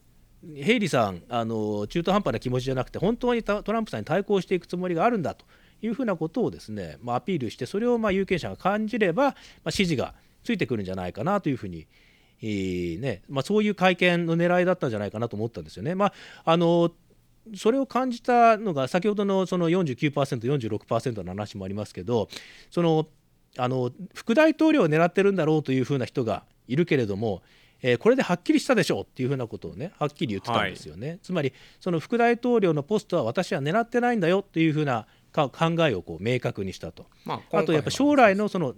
[0.42, 5.44] ヘイリーさんあの中途半端な気持ちじゃなくて本当にトランプさんに対抗していくつもりがあるんだと
[5.82, 9.34] いうふうなことをですね、まあ、アピールしてそれをまあ有権者が感じれば、ま
[9.64, 10.14] あ、支持が
[10.44, 11.86] ついてくるんじゃないかなというふうに
[12.40, 15.96] えーねまあ、そういう会見の狙いだったんじゃないかなと思ったんですよね。
[15.96, 16.12] まあ
[16.44, 16.92] あの
[17.56, 22.28] それを感じたのが先ほどのその 49%46% の話もありますけど
[22.70, 23.06] その
[23.56, 27.42] あの副大統領を狙ってるんだろうというふうな人がいるけれども、
[27.82, 37.06] えーこれではっきりしたでしょうっていうふうなことをねはっきり言ってたんですよね、つまりその副大統領のポストは私は狙ってないんだよっていうふうなか考えをこう明確にしたと。
[37.24, 38.74] まああとやっぱ将来のその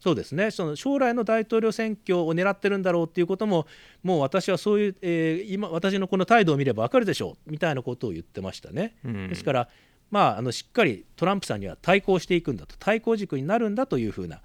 [0.00, 3.66] そうですねその将来の大統領選挙を狙ってるんだろうっていうことも
[4.02, 8.96] もう私はそういう、えー今私のこの態度を見れば分かるでしょうみたいなことを言ってましたね。
[9.04, 9.68] うんですから、
[10.10, 14.42] まあ、あのしっかりトランプさんには対抗していくんだと対抗軸になるんだというふうな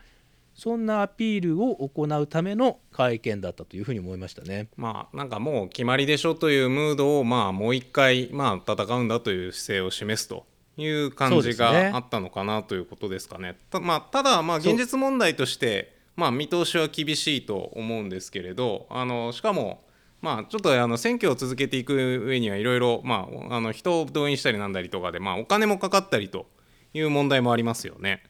[0.60, 4.68] そんなアピールを行うための会見だったというふうに思いましたね。
[4.76, 10.46] まあなんかもう決まりでしょというムードをまあもう一回まあ戦うんだという姿勢を示すと
[10.76, 13.58] いう感じがあったのかなということですかね。
[13.70, 19.86] たまあ、ただまあ現実問題としてまあ見通しは厳しいと思うんですけれどあのしかも
[20.22, 21.96] まあちょっとあの選挙を続けていく
[22.26, 26.48] 上にはいろいろまああの人を動員したりなんだりとかでまあお金もかかったりと
[26.94, 28.29] いう問題もありますよね。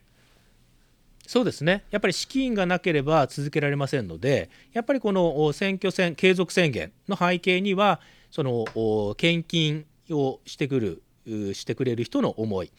[1.29, 1.83] そうですね。
[1.91, 8.01] やっぱり資金がなければ続けられませんのでやっぱりこのお選挙戦継続宣言の背景には
[8.31, 12.71] そのお献金をしてくるうしてくれる人の思い。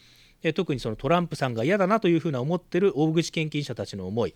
[0.43, 4.35] え特にそのトランプさんが嫌だなというふうな思ってる大口献金者たちの思い。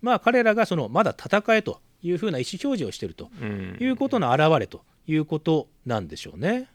[0.00, 3.76] まあ彼らがそのまだ戦えというふうな意思表示をしているとうん。
[3.80, 6.66] いうことの表れということなんでしょうね。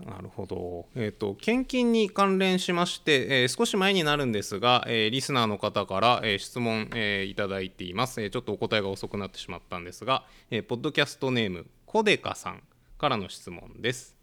[0.00, 12.62] なるほど、えーと、献金に関連しまして、えー少し前になるんですが、えーリスナーの方から、えー質問、えーいただいています、えーちょっとお答えが遅くなってしまったんですが、えーポッドキャストネームコデカさん
[12.98, 14.16] からの質問です、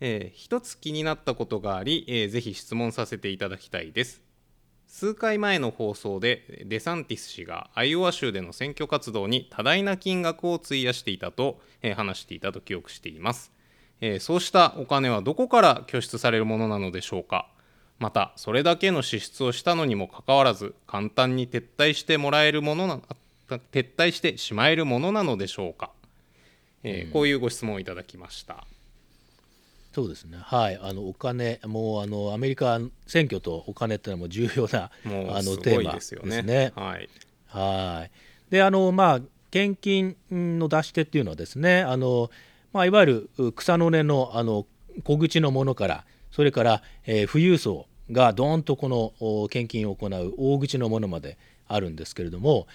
[0.00, 4.22] えー一つ気になったことがあり、えーぜひ質問させていただきたいです。
[4.86, 13.50] 数回前の放送でデサンティス氏がアイオワ州での選挙活動に多大な金額を費やしていたと、えー話していたと記憶しています、
[14.04, 17.46] えーそうしたお金はどこから拠出されるものなのでしょうか？
[17.98, 23.14] またそれだけの支出をしたのにもかかわらず簡単に撤退してもらえるものなあ
[23.48, 23.60] 撤
[23.96, 25.90] 退してしまえるものなのでしょうか、
[26.82, 28.66] えーこういうご質問をいただきました。
[29.94, 36.28] そうですね、はい、あのお金、もうあのアメリカ選挙とお金っていうのはもう重要なもあうすごいのテーマですよね。
[36.28, 36.72] ですね。
[36.74, 37.08] はい。
[37.48, 38.10] はい。
[38.50, 42.30] であのまあ献金の出し手っていうのはですねあの、
[42.72, 44.66] まあ、いわゆるう草の根のあの
[45.04, 52.66] 小口のものからそれから、えー富裕層がどーんとこのお献金を行う大口のものまであるんですけれども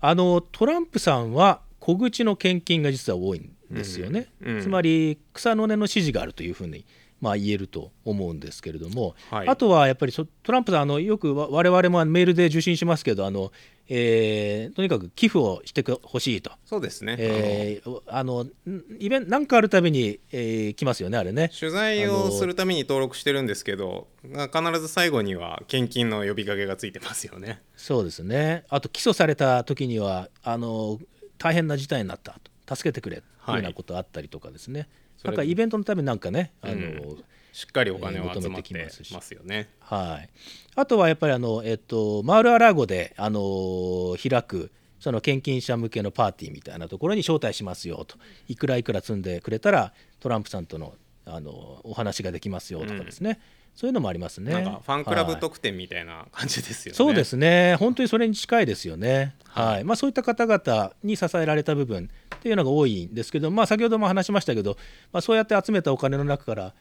[0.00, 4.62] あのトランプさんは小口の献金が実は多いんですよね、うんうん。
[4.62, 6.84] つまり草の根の支持があるというふうに、
[7.22, 9.48] まあ、言えると思うんですけれども、はい。
[9.48, 13.52] あとはやっぱりそトランプさんあのよくわ我々もメールで受信しますけどあの、
[13.88, 16.50] えーとにかく寄付をしてほしいと。
[16.66, 18.50] そうですね、えーあのん
[18.98, 21.50] イベントなんかあるたびに、えー来ますよねあれね。
[21.58, 27.62] 取材をするために登録してるんですけど必ず最後には献金の呼びかけがついてますよね。
[27.76, 28.64] そうですね。
[28.68, 30.98] あと起訴された時にはあの
[31.38, 32.74] 大変な事態になったと。
[32.74, 33.16] 助けてくれ。
[33.16, 33.24] とい。
[33.24, 34.88] うはいようなことあったりとかですね、それ
[35.24, 37.24] なんかイベントのためになんかねあの、うん。
[37.52, 39.12] しっかりお金を集めてきてますし。
[39.12, 39.68] ますよね。
[39.80, 40.28] はい、
[40.74, 48.16] あとはやっぱりあの、えっと、マール・ア・ラーゴで、あの開くその献金者向けのパーティーみたいなところに招待しますよと。
[48.48, 50.94] いくらいくら積んでくれたらトランプさんとの
[51.24, 53.38] あのお話ができますよとかですね、
[53.74, 54.52] そういうのもありますね。
[54.52, 56.96] なんかファンクラブはい特典みたいな感じですよね。
[56.96, 59.84] そうですね、本当にそれに近いですよね、ははいい。
[59.84, 62.10] まあ、そういった方々に支えられた部分
[62.42, 64.76] っていうのが多いんですけど、まあ、先ほども話しましたけど、
[65.12, 66.74] まあ、そうやって集めたお金の中から、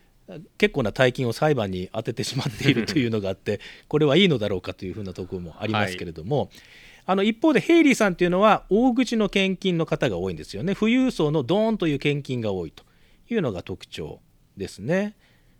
[0.57, 6.49] 結構な大金を裁判に充ててしまっている というのがあって、これはいいのだろうかというふうなところもありますけれども、
[7.05, 12.84] あの一方でヘイリーさんというのは、大口の献金の方が多いんですよね、富裕層のドーンという献金が多いと
[13.30, 14.20] いうのが特徴
[14.57, 15.16] ですね。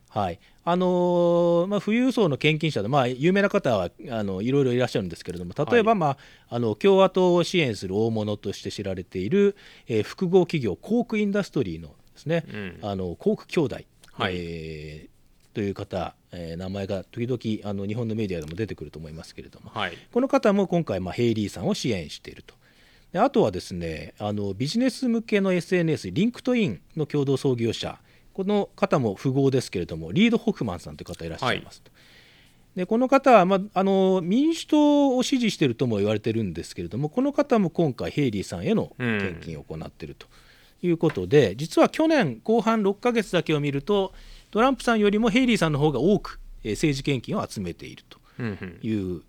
[0.10, 6.18] はいあのーまあ、富裕層の献金者で、まあ、有名な方はあのいろいろいらっしゃるんですけれども例えば、はいまあ、
[6.50, 9.56] あの共和党を支援する大物として知られている、
[9.88, 13.76] えー複合企業コークインダストリーのですね、うんあのコーク兄弟、
[14.12, 15.12] はいえー
[15.54, 19.98] という方、えー名前が時々あの日本のメディアでも出てくると思いますけれども、はい。
[20.12, 22.56] この方も今回、まあ、ヘイリーさんを支援していると。
[23.12, 28.00] であとはですねあのビジネス向けの SNS リンクトインの共同創業者
[28.44, 31.92] この方も富豪ですけれどもリード・ホフマンさんという方いらっしゃいますと。
[32.76, 40.26] でこの方は、まあ、あの民主党を支持しているとも言われてるんですけれどもこの方も今回ヘイリーさんへの献金を行っていると
[40.82, 44.14] いうことで、実は去年後半6ヶ月だけを見ると
[44.50, 49.22] トランプさんよりもヘイリーさんの方が多くえー政治献金を集めているとうんうんいう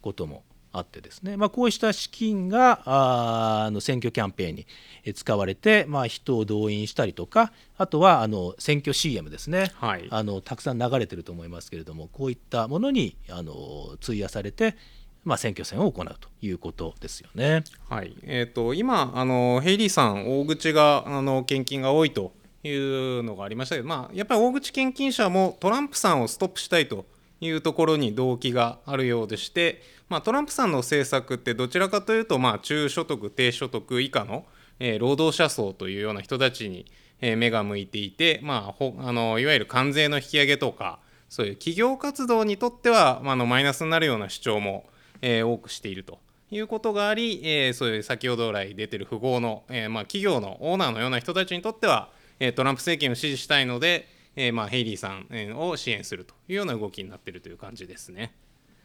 [0.00, 0.42] ことも
[0.72, 4.66] あってですね、まあ、こうした資金がああの選挙キャンペーンに
[5.14, 10.06] 使われて、まあ、人を動員したりとかあとはあの選挙 CM ですね、はい。
[10.10, 14.76] あのたくさん流れてると思いますけれどもこういったものにあの費やされて、
[15.24, 17.64] まあ、選挙戦を行うということですよね。
[17.88, 18.14] はい。
[18.22, 27.06] えー、と今あの、ヘイリーさん、大口があの献金が多いというのがありましたけど、まあ、やっぱり大口献金者もトランプさんをストップしたいと
[27.40, 34.44] いうところに動機があるようでして、まあ、トランプさんの政策ってどちらかというと、まあ、中所得、低所得以下の、
[34.80, 36.84] えー労働者層というような人たちに、
[37.20, 40.98] えー目が向いていて、まあ、ほあのいわゆる関税の引き上げとか
[41.28, 44.84] そういう企業活動にとっては、まあ、のマイナスになるような主張も、
[45.22, 46.18] えー多くしていると。
[46.52, 58.32] いうことがあり、えそういう先ほど来出てる富豪の、えまあ、企業のオーナーのような人たちにとっては、えトランプ政権を支持したいので、えまあ、ヘイリーさんを支援するというような動きになっているという感じですね。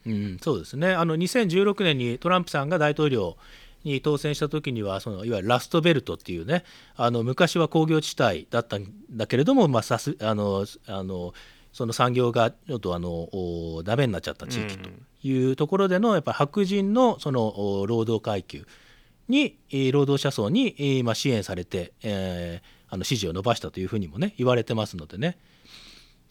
[0.06, 0.92] うん、そうですね。
[0.92, 3.36] あの2016年にトランプさんが大統領
[3.84, 6.64] に当選した時にはそのいわゆるラストベルトっていうね
[6.96, 11.34] あの昔は工業地帯だったんだけれども、まあ、さすあのあの
[11.72, 14.88] その産業がちょっとあのおダメになっちゃった地域と
[15.22, 18.66] いうところでのやっぱ白人のその労働階級
[19.28, 19.58] に
[19.92, 25.36] 労働者層にま支援されて、えーあの支持を伸ばしたというふうにもね言われてますのでね、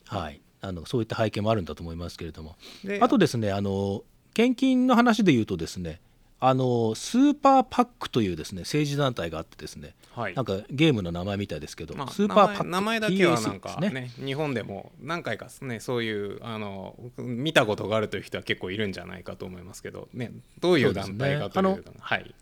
[0.08, 2.56] はい、あのそういった背景もあるんだと思いますけれども。
[2.84, 4.04] であとですねあの
[4.34, 6.02] 献金の話で言うとですね
[6.40, 10.36] あのスーパーパックというですね政治団体があってですね、はい。
[10.36, 21.82] なんかゲームの名前みたいですけど、まあ、スーパーパック名前だけはなんかすね日本でも何回かねそういうあの見たことがあるという人は結構いるんじゃないかと思いますけど、ね、どういう団体かというね。
[22.00, 22.36] はい。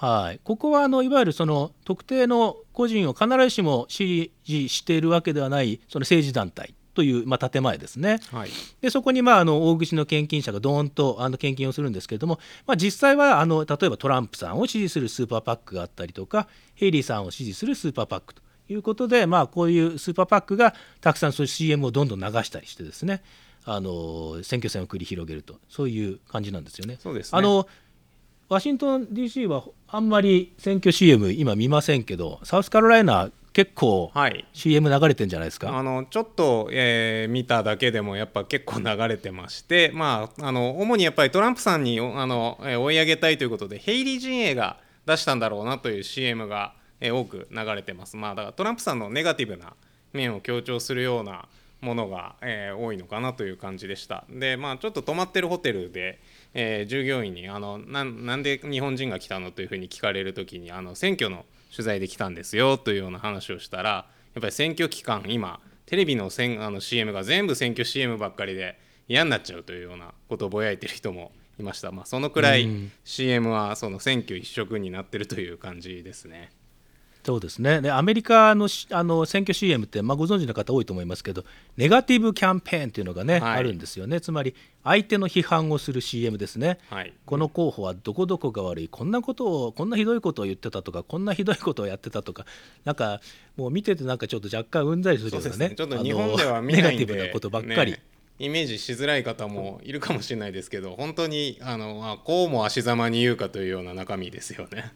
[0.00, 8.20] はい、ここはあのいわゆるその特定の個人を必ずしも支持しているわけではないその政治団体という、まあ、建前ですね。
[8.30, 23.22] はいでそこにまああの大口の献金者がどーんとあの献金をするんですけれども、まあ、実際はあの例えばトランプさんを支持するスーパーパックがあったりとかヘイリーさんを支持するスーパーパックということで、まあ、こういうスーパーパックがたくさんそういう CM をどんどん流したりしてですね
[23.64, 26.96] あの選挙戦を繰り広げるとそういう感じなんですよね。
[27.00, 27.66] そうですねあの
[28.50, 34.44] ワシントン DC はあんまり選挙 CM 今見ませんけどサウスカロライナ結構はい。
[34.52, 35.76] CM 流れてんじゃないですか？
[35.76, 49.72] あのちょっと、えー見ただけでもやっぱ結構流れてまして、まあ、あの主にやっぱりトランプさんにおあの、えー追い上げたいということでヘイリー陣営が出したんだろうなという CM が、えー多く流れてます、まあ、だからトランプさんのネガティブな
[50.12, 51.46] 面を強調するような
[51.80, 54.24] ものが、えー多いのかなという感じでした。
[54.30, 56.20] で、まあ、ちょっと泊まってるホテルで、
[56.54, 63.90] えー従業員にあのなんなんで日本人が来たのというふうに聞かれるときにあの選挙の取材で来たんですよというような話をしたら
[64.34, 68.78] やっぱり選挙期間今テレビのせんあの CM が全部選挙 CM ばっかりで
[69.08, 72.68] 嫌になっちゃうというようなことをぼやいてる人もいました、まあ、そのくらい
[73.04, 76.50] CM はその選挙一色になってるという感じですね。
[77.22, 77.80] そうですね。
[77.82, 81.44] でアメリカのしあの選挙 CM って、まあ、ご存知の方多いと思いますけど
[81.76, 83.58] ネガティブキャンペーンっていうのがね、はい。
[83.58, 84.20] あるんですよね。
[84.20, 87.12] つまり相手の批判をする CM ですね、はい。
[87.26, 92.46] この候補はどこどこが悪いこんなことをこんなひどいことを言ってたとかこんなひどいことをやってたとか
[92.84, 93.20] なんか
[93.56, 98.02] もう見ててなんかちょっと若干うんざりするようなちょっと日本ではネガティブなことばっかり、ね
[98.40, 104.94] イメージしづらい方もいるかもしれないですけど本当にあのあこうも足ざまに言うかというような中身ですよね。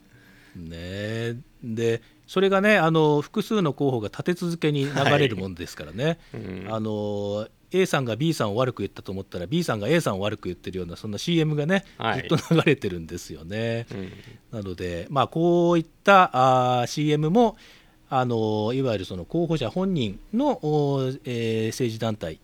[0.56, 1.36] ね。
[1.62, 6.18] でそれがねあの複数の候補が立て続けに流れるもんですからね、
[6.70, 12.28] あの A さんが B さんを悪く言ったと思ったら B さんが A さんを悪く言ってるようなそんな CM がね、はい。
[12.28, 13.86] ずっと流れてるんですよね。
[13.90, 14.12] うん。
[14.52, 16.30] なので、まあ、こういった
[16.80, 17.56] あー CM も
[18.08, 22.38] あのいわゆるその候補者本人の、おえー政治団体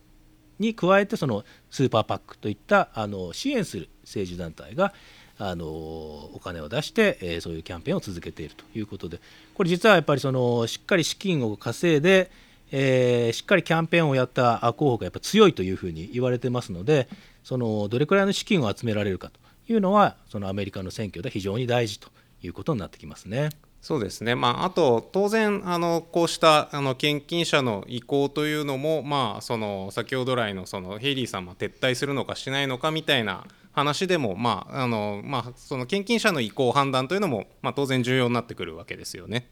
[0.58, 4.92] に加えてそのスーパーパックといったあの支援する政治団体が
[5.38, 9.20] あのお金を出して、えーそういうキャンペーンを続けているということで
[9.60, 12.30] これ実はやっぱりそのしっかり資金を稼いで、
[12.72, 17.10] えーしっかりキャンペーンをやった候補がやっぱ強いというふうに言われてますので
[17.44, 19.38] そのどれくらいの資金を集められるかと
[19.70, 22.08] いうのはそのアメリカの選挙で非常に大事と
[22.42, 23.50] いうことになってきますね。
[23.82, 39.48] そうですね、まあ、あと当然あのこうしたあの献金者の意向というのも、まあ、その先ほど来のそのヘイリーさんも撤退するのかしないのかみたいな話でも、まああのまあ、その献金者の意向判断というのも、まあ、当然重要になってくるわけですよね。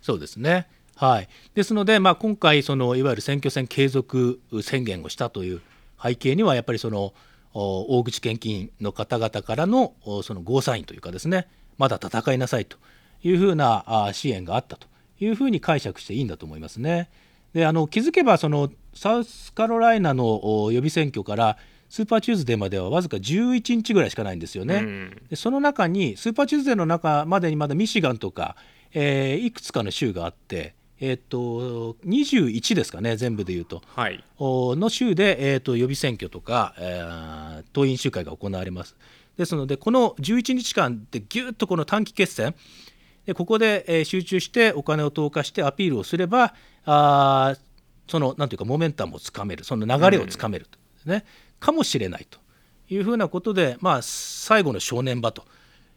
[0.00, 0.66] そうですね。
[0.96, 5.60] はい、ですので、まあ、今回そのいわゆる選挙戦継続宣言をしたという
[6.00, 7.14] 背景にはやっぱりその
[7.54, 11.48] 大口献金の方々からのそのゴーサインというかですね
[11.78, 12.76] まだ戦いなさいと
[13.22, 14.86] いうふうなあ支援があったと
[15.20, 17.10] いうふうに解釈していいんだと思いますね。
[17.52, 21.58] であの気づけばそのサウスカロライナの予備選挙から
[21.92, 24.76] スーパーチューズデーまではわずか11日ぐらいしかないんですよね。
[24.76, 28.56] うんでその中にスーパーチューズデーの中までにまだミシガンとか、
[28.94, 33.82] えーいくつかの州があって、えー、と21ですかね全部でいうと。
[33.94, 38.96] はいおの州で、えー、と予備選挙とか、えー党員集会が行われます。
[39.36, 42.54] ですのでこの11日間でぎゅっとこの短期決戦
[43.26, 46.54] でここで、えー集中してお金を投下してアピールをすれば
[46.86, 47.58] あー
[48.10, 50.78] そのなんていうかモメンタムをつかめるその流れをつかめると、
[51.10, 51.26] ね
[51.62, 52.40] かもしれないと
[52.90, 55.44] いうふうなことで、まあ、最後の正念場と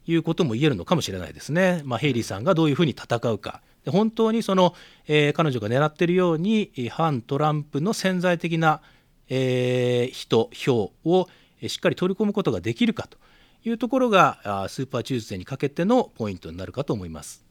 [0.06, 1.82] いうことも言えるのかもしれないですね。
[1.86, 4.76] まあ、ヘイリーさんがどういうふうに戦うかで本当にその、
[5.08, 8.82] えー彼女が狙っているように反トランプの潜在的な、
[9.28, 11.28] えー票を
[11.62, 13.18] えしっかり取り込むことができるかと
[13.64, 17.44] いうところがスーパーチューズデーにかけてのポイントになるかと思います。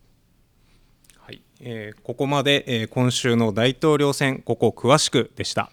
[1.19, 5.71] はいえーここまで、えー今週の大統領選ここ詳しくでした。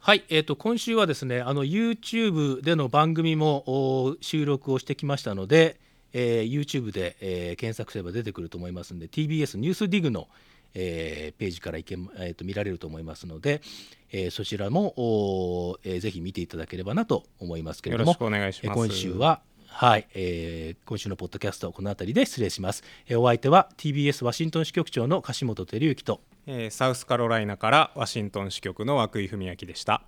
[0.00, 5.80] はい、えー、と今週はですねあの YouTube での番組もお収録をしてきましたので、
[6.12, 10.28] えー YouTube で、えー検索すれば出てくると思いますので TBS ニュースディグの、
[10.74, 13.62] えーページからいけ、えー、と見られると思いますので、
[14.10, 30.02] えーそちらもお、えーぜひ見ていただければなと思いますけれどもよろしくお願いしますえー今週ははい、えー今週のポッドキャストはこの辺りで失礼します、えーお相手は TBS ワシントン支局長の樫本照之とえーサウスカロライナからワシントン支局の涌井文明でした。